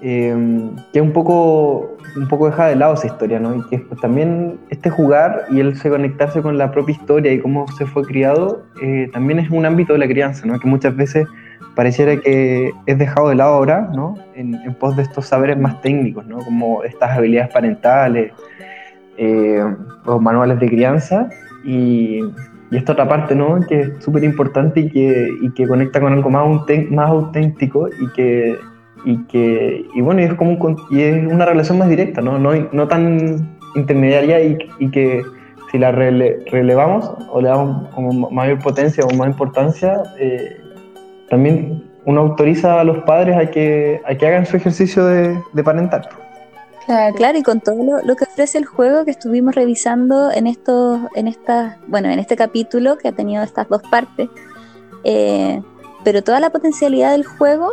[0.03, 3.57] Em, que un poco, un poco deja de lado esa historia, ¿no?
[3.57, 7.67] Y que también este jugar y el se conectarse con la propia historia y cómo
[7.79, 10.61] se fue criado, eh, también es un ámbito de la crianza, ¿no?
[10.61, 11.27] Que muchas veces
[11.75, 14.17] pareciera que es dejado de lado ahora, ¿no?
[14.35, 16.39] En, pos de estos saberes más técnicos, ¿no?
[16.39, 18.33] Como estas habilidades parentales
[19.17, 19.65] eh,
[20.05, 21.31] o manuales de crianza
[21.65, 22.21] y,
[22.71, 23.61] y, esta otra parte, ¿no?
[23.67, 26.47] Que es súper importante y que, y que conecta con algo más,
[26.91, 28.57] más auténtico y que
[29.07, 30.59] y que y bueno es como
[30.91, 35.23] y es una relación más directa no no, no tan intermediaria y, y que
[35.71, 40.57] si la relevamos o le damos como mayor potencia o más importancia eh,
[41.31, 45.65] también uno autoriza a los padres a que a que hagan su ejercicio de, de
[45.65, 46.09] parental.
[46.87, 51.01] Claro, claro, y con todo lo, que ofrece el juego que estuvimos revisando en estos,
[51.17, 54.29] en estas, bueno, en este capítulo que ha tenido estas dos partes,
[55.03, 55.61] eh,
[56.05, 57.73] pero toda la potencialidad del juego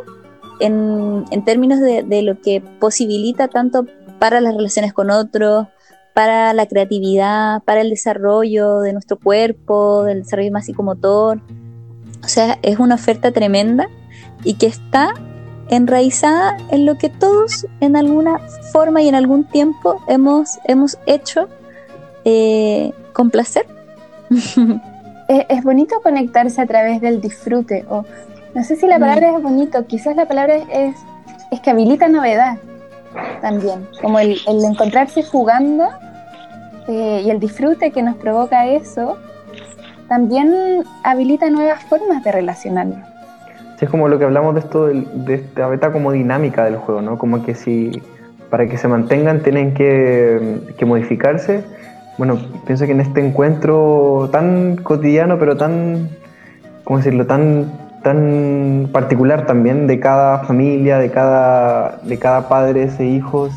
[0.60, 3.86] en, términos de, lo que posibilita tanto
[4.20, 5.68] para las relaciones con otros,
[6.14, 11.42] para la creatividad, para el desarrollo de nuestro cuerpo, del desarrollo más psicomotor.
[12.24, 13.90] O sea, es una oferta tremenda
[14.44, 15.14] y que está
[15.70, 18.40] enraizada en lo que todos en alguna
[18.72, 21.48] forma y en algún tiempo hemos, hemos hecho
[22.26, 23.66] eh, con placer.
[25.28, 28.06] es, bonito conectarse a través del disfrute, o
[28.56, 30.96] no sé si la palabra es bonito, quizás la palabra es,
[31.52, 32.58] es que habilita novedad
[33.42, 35.90] también, como el, encontrarse jugando
[36.88, 39.18] eh, y el disfrute que nos provoca eso,
[40.08, 43.00] también habilita nuevas formas de relacionarnos.
[43.78, 47.02] Sí, es como lo que hablamos de esto, de, esta beta como dinámica del juego,
[47.02, 47.18] ¿no?
[47.18, 48.02] Como que si
[48.50, 51.64] para que se mantengan tienen que, que modificarse.
[52.20, 52.38] Bueno,
[52.68, 56.10] pienso que en este encuentro tan cotidiano, pero tan,
[56.84, 63.06] ¿cómo decirlo?, tan tan particular también de cada familia, de cada, de cada padres e
[63.06, 63.52] hijos,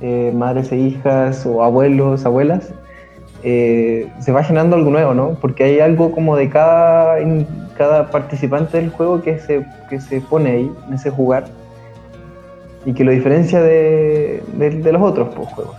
[0.00, 2.72] eh, madres e hijas o abuelos, abuelas,
[3.42, 5.30] eh, se va generando algo nuevo, ¿no?
[5.40, 7.16] Porque hay algo como de cada,
[7.76, 11.44] cada participante del juego que se, que se pone ahí, en ese jugar,
[12.84, 15.76] y que lo diferencia de, de, los otros pues, juegos.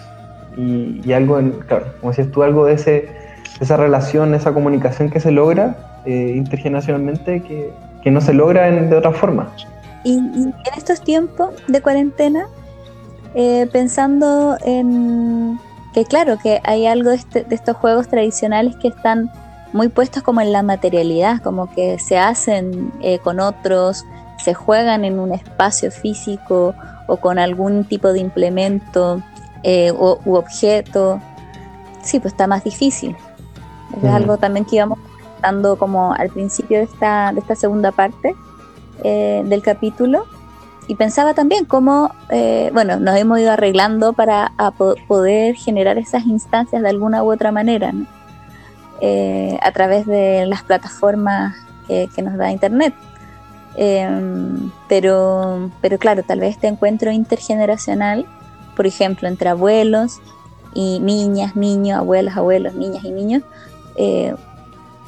[0.57, 3.07] Y, y, algo, en, claro, como decías tú, algo de, ese,
[3.61, 7.71] esa relación, esa comunicación que se logra eh, intergeneracionalmente que,
[8.03, 9.49] que no se logra de otra forma.
[10.03, 12.47] Y, en estos tiempos de cuarentena,
[13.35, 15.59] eh, pensando en
[15.93, 19.31] que claro, que hay algo este, de, estos juegos tradicionales que están
[19.73, 24.05] muy puestos como en la materialidad, como que se hacen eh, con otros,
[24.43, 26.73] se juegan en un espacio físico
[27.07, 29.21] o con algún tipo de implemento
[29.63, 31.19] eh, u objeto.
[32.01, 33.15] Sí, pues está más difícil.
[34.01, 34.99] Es algo también que íbamos
[35.39, 38.35] estando como al principio de esta, de esta segunda parte
[39.05, 40.25] eh, del capítulo.
[40.87, 44.51] Y pensaba también cómo, eh, bueno, nos hemos ido arreglando para
[45.07, 47.93] poder generar esas instancias de alguna u otra manera,
[48.99, 51.55] eh, a través de las plataformas
[51.87, 52.93] que, nos da Internet.
[53.75, 58.25] Em, pero, pero claro, tal vez este encuentro intergeneracional,
[58.75, 60.19] por ejemplo, entre abuelos
[60.73, 63.43] y niñas, niños, abuelos, abuelos, niñas y niños,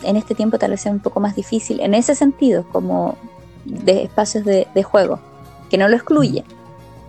[0.04, 3.16] en este tiempo tal vez sea un poco más difícil en ese sentido, como
[3.66, 5.20] de espacios de, juego,
[5.70, 6.44] que no lo excluye,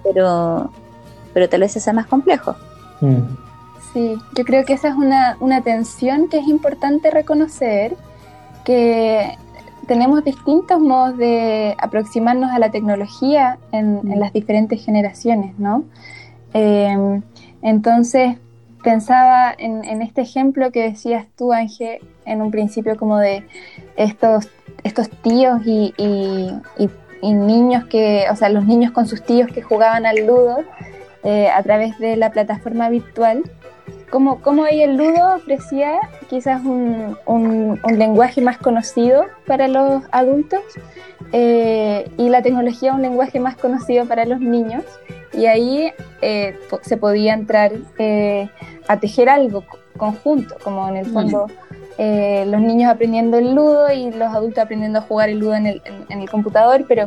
[0.03, 0.70] pero,
[1.32, 2.55] pero tal vez sea más complejo.
[3.01, 3.20] Mm.
[3.93, 7.97] Sí, yo creo que esa es una, una tensión que es importante reconocer,
[8.64, 9.36] que
[9.86, 15.84] tenemos distintos modos de aproximarnos a la tecnología en, en las diferentes generaciones, ¿no?
[16.55, 17.20] Eh,
[17.62, 18.36] entonces,
[18.82, 23.44] pensaba en, este ejemplo que decías tú, Ángel, en un principio como de
[23.96, 24.48] estos,
[24.84, 25.94] estos tíos y,
[27.22, 30.58] niños que, o sea, los niños con sus tíos que jugaban al ludo
[31.22, 33.42] eh, a través de la plataforma virtual.
[34.10, 35.98] Como, como ahí el ludo ofrecía
[36.28, 40.60] quizás un, un, lenguaje más conocido para los adultos
[41.32, 44.84] eh, y la tecnología un lenguaje más conocido para los niños
[45.32, 48.48] y ahí eh, se podía entrar eh,
[48.88, 49.64] a tejer algo
[49.96, 51.46] conjunto, como en el mm.
[51.99, 55.66] Eh, los niños aprendiendo el ludo y los adultos aprendiendo a jugar el ludo en
[55.66, 57.07] el, en, el computador, pero,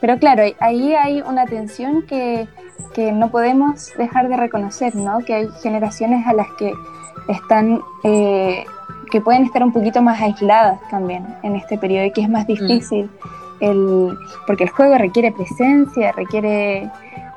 [0.00, 2.46] pero claro, ahí hay una tensión que,
[2.94, 5.18] que, no podemos dejar de reconocer, ¿no?
[5.18, 6.72] que hay generaciones a las que
[7.28, 7.80] están...
[8.02, 12.44] que pueden estar un poquito más aisladas también en este periodo y que es más
[12.44, 12.46] mm.
[12.48, 13.08] difícil
[13.60, 16.90] el, porque el juego requiere presencia, requiere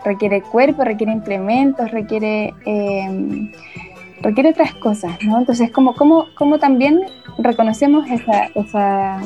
[0.08, 3.52] requiere cuerpo, requiere implementos, requiere, em,
[4.22, 5.38] requiere otras cosas, ¿no?
[5.38, 7.02] Entonces, ¿cómo, cómo, también
[7.38, 9.22] reconocemos esa, esa,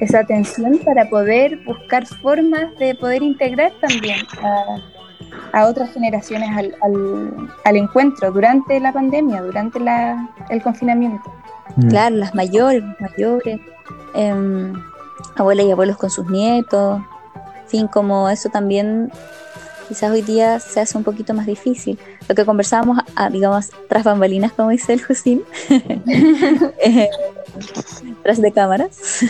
[0.00, 4.18] esa tensión para poder buscar formas de poder integrar también
[5.52, 6.74] a, otras generaciones al,
[7.64, 11.32] al, encuentro durante la pandemia, durante la, el confinamiento?
[11.76, 11.88] Mm.
[11.88, 13.60] Claro, las mayores, los mayores,
[14.14, 14.72] eh,
[15.36, 17.00] abuelas y abuelos con sus nietos,
[17.62, 19.10] en fin, como eso también
[19.88, 21.98] quizás hoy día se hace un poquito más difícil.
[22.30, 27.10] Lo que conversábamos, ah, digamos, tras bambalinas, como dice el Jusín, eh,
[28.22, 29.24] tras de cámaras.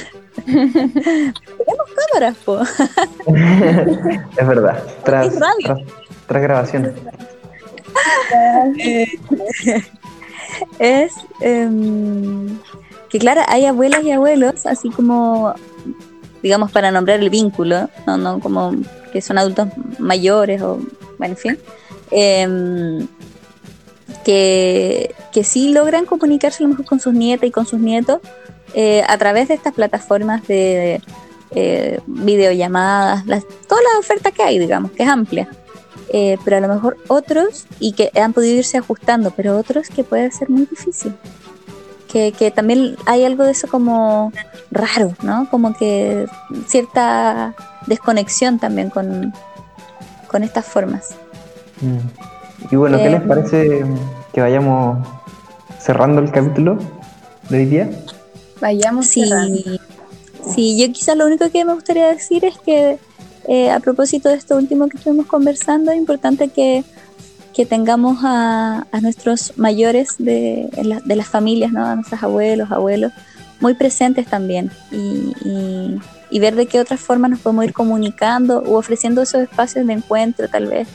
[0.45, 2.61] Tenemos cámaras, po.
[2.61, 5.33] es verdad, tras,
[6.27, 6.93] tras, grabación.
[8.79, 9.07] Eh,
[10.79, 12.59] es em,
[13.09, 15.55] que, claro, hay abuelas y abuelos, así como,
[16.43, 18.75] digamos, para nombrar el vínculo, no, no como
[19.11, 20.79] que son adultos mayores o,
[21.19, 21.59] bueno, en fin,
[22.11, 23.07] em,
[24.25, 28.21] que, que sí logran comunicarse a lo mejor con sus nietas y con sus nietos
[28.75, 31.03] eh, a través de estas plataformas de
[31.53, 35.49] eh, videollamadas, las, toda la oferta que hay, digamos, que es amplia.
[36.13, 40.03] Eh, pero a lo mejor otros, y que han podido irse ajustando, pero otros que
[40.05, 41.15] puede ser muy difícil.
[42.09, 44.33] que, que también hay algo de eso como
[44.73, 45.49] raro, ¿no?
[45.51, 46.27] Como que
[46.67, 47.55] cierta
[47.87, 49.33] desconexión también con,
[50.29, 51.15] con estas formas.
[52.71, 53.85] Y bueno, ¿qué Eh, les parece
[54.33, 55.07] que vayamos
[55.79, 56.79] cerrando el capítulo
[57.49, 57.91] de hoy día?
[58.61, 59.57] Vayamos cerrando.
[59.57, 59.81] Sí,
[60.55, 62.99] sí, yo quizás lo único que me gustaría decir es que
[63.49, 66.85] eh, a propósito de esto último que estuvimos conversando, es importante que,
[67.55, 71.85] que tengamos a, a nuestros mayores de, la- de las familias, ¿no?
[71.87, 73.13] a nuestros abuelos, abuelos,
[73.61, 76.01] muy presentes también y, y-
[76.31, 79.93] y ver de qué otras formas nos podemos ir comunicando u ofreciendo esos espacios de
[79.95, 80.89] encuentro tal vez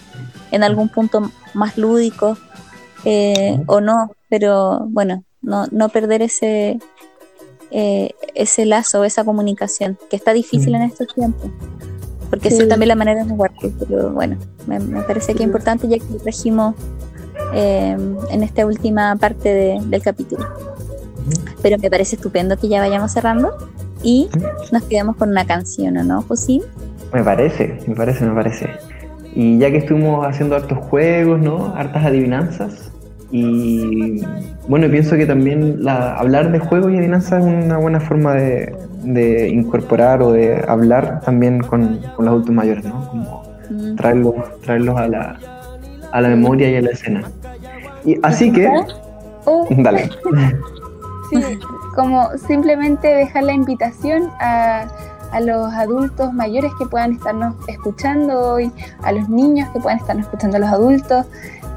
[0.52, 2.38] en algún punto más lúdico
[3.04, 6.80] eh, o no, pero bueno, no, no perder ese,
[7.72, 10.76] eh, ese lazo, esa comunicación, que está difícil Mm.
[10.76, 11.52] en estos tiempos.
[12.30, 12.58] Porque Sí.
[12.58, 15.98] eso también la manera de guardar, pero bueno, me, me parece que es importante ya
[16.00, 16.74] que lo trajimos
[17.54, 17.96] eh,
[18.32, 20.46] en esta última parte de- del capítulo.
[21.62, 23.56] Pero me parece estupendo que ya vayamos cerrando
[24.06, 24.30] y
[24.72, 26.62] nos quedemos con una canción, ¿o no, José?
[27.14, 28.70] Me parece, me parece, me parece.
[29.34, 31.74] Y ya que estuvimos haciendo hartos juegos, ¿no?
[31.76, 32.92] Hartas adivinanzas.
[33.32, 34.22] Y
[34.68, 38.74] bueno, pienso que también la- hablar de juegos y adivinanzas es una buena forma de,
[39.04, 43.08] de incorporar o de hablar también con, con los adultos mayores, ¿no?
[43.10, 43.96] Como Mm.
[43.96, 45.40] traerlos, traerlos a la,
[46.12, 47.24] a la memoria y a la escena.
[48.06, 48.70] Y así que,
[49.46, 50.08] O dale.
[51.32, 51.38] Sí,
[51.96, 54.86] como simplemente dejar la invitación a,
[55.32, 58.72] a los adultos mayores que puedan estarnos escuchando hoy,
[59.04, 61.26] a los niños que puedan estarnos escuchando a los adultos,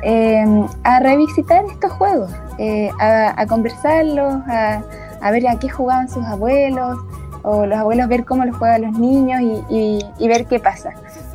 [0.02, 0.44] eh,
[0.84, 4.82] a revisitar estos juegos, eh, a, a conversarlos, a,
[5.20, 6.98] a ver a qué jugaban sus abuelos,
[7.42, 10.90] o los abuelos ver cómo los juegan los niños y, y- y ver qué pasa.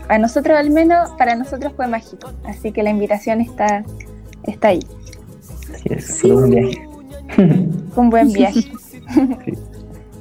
[0.09, 3.83] A nosotros al menos, para nosotros fue mágico, así que la invitación está,
[4.43, 4.81] está ahí.
[5.73, 6.87] Así es, un viaje.
[7.95, 8.61] Un buen viaje.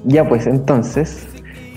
[0.04, 1.26] Ya pues entonces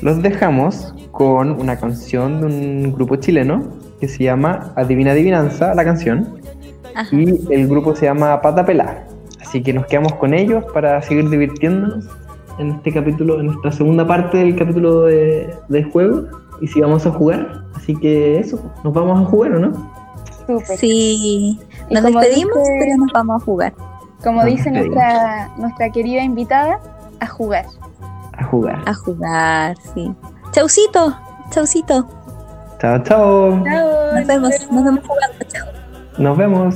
[0.02, 3.64] los dejamos con una canción de un grupo chileno
[4.00, 6.40] que se llama Adivina Adivinanza, la canción,
[6.96, 7.16] Ajá.
[7.16, 9.06] y el grupo se llama Pata Pelá.
[9.42, 12.06] Así que nos quedamos con ellos para seguir divirtiéndonos
[12.60, 16.24] en este capítulo, en nuestra segunda parte del capítulo de, de juego.
[16.62, 19.92] Y si vamos a jugar, así que eso, nos vamos a jugar o no?
[20.78, 21.60] Sí,
[21.90, 23.74] nos despedimos, dice- pero nos vamos a jugar.
[24.26, 26.80] Como dice nuestra, nuestra querida invitada,
[27.20, 27.68] a jugar.
[28.36, 28.82] A jugar.
[28.88, 30.12] A jugar, sí.
[30.52, 31.16] Chaucito,
[31.52, 32.08] chaucito.
[32.80, 33.56] Chao, chao.
[33.58, 35.68] Nos vemos, nos vemos jugando, chao.
[36.18, 36.76] Nos vemos.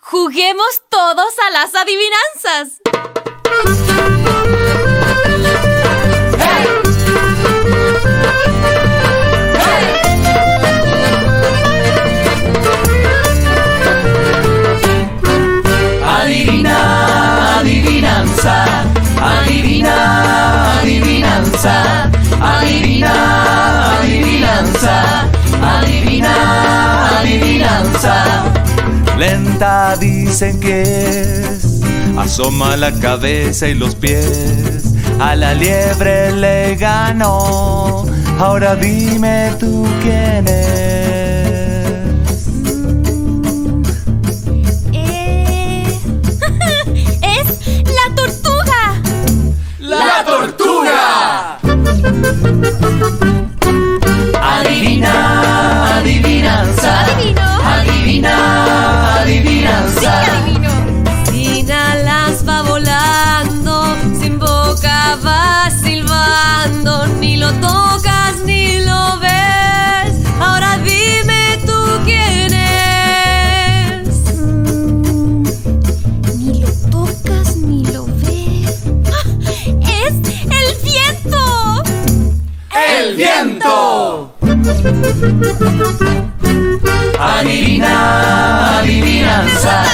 [0.00, 2.80] Juguemos todos a las adivinanzas.
[30.00, 31.80] Dicen que es,
[32.18, 38.04] asoma la cabeza y los pies, a la liebre le ganó,
[38.40, 41.21] ahora dime tú quién es.
[87.18, 89.84] Adivina, adivinanza,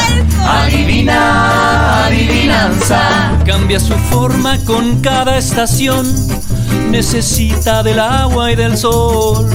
[0.46, 3.00] adivina, adivinanza.
[3.46, 6.06] Cambia su forma con cada estación,
[6.90, 9.46] necesita del agua y del sol.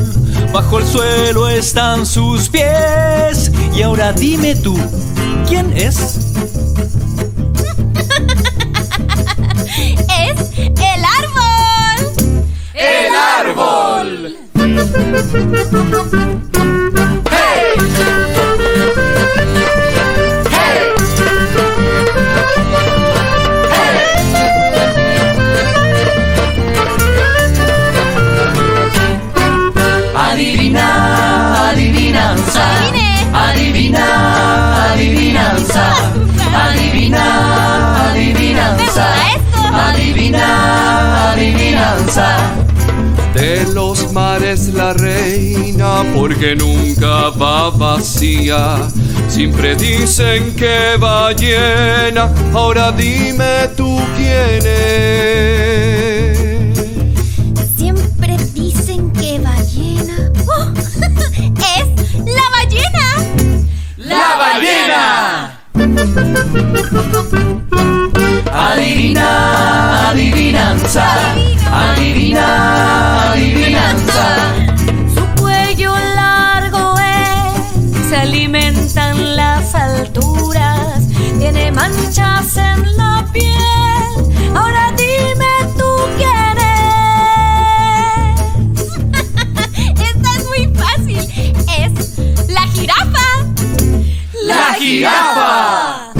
[0.51, 3.51] Bajo el suelo están sus pies.
[3.75, 4.77] Y ahora dime tú,
[5.47, 5.97] ¿quién es?
[10.19, 11.97] ¡Es el árbol!
[12.73, 14.37] ¡El árbol!
[33.93, 35.85] Adivina, adivinanza.
[36.53, 39.07] Adivina, adivinanza.
[39.87, 42.27] Adivina, adivinanza.
[43.33, 48.77] De los mares la reina, porque nunca va vacía.
[49.27, 55.72] Siempre dicen que va llena, ahora dime tú quién es.
[68.51, 71.05] Adivina, adivinanza.
[71.71, 74.25] Adivina, adivinanza.
[75.13, 81.07] Su cuello largo es, se alimenta en las alturas,
[81.39, 84.55] tiene manchas en la piel.
[84.55, 85.52] Ahora dime
[95.03, 96.13] jirafa.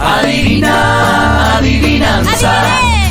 [0.00, 2.52] Adivina, adivinanza.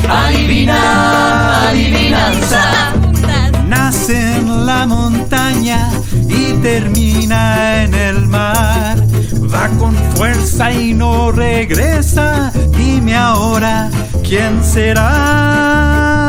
[0.08, 2.62] Adivina, adivinanza.
[3.66, 5.90] Nace en la montaña
[6.28, 8.96] y termina en el mar.
[9.52, 12.52] Va con fuerza y no regresa.
[12.76, 13.88] Dime ahora
[14.22, 16.19] quién será.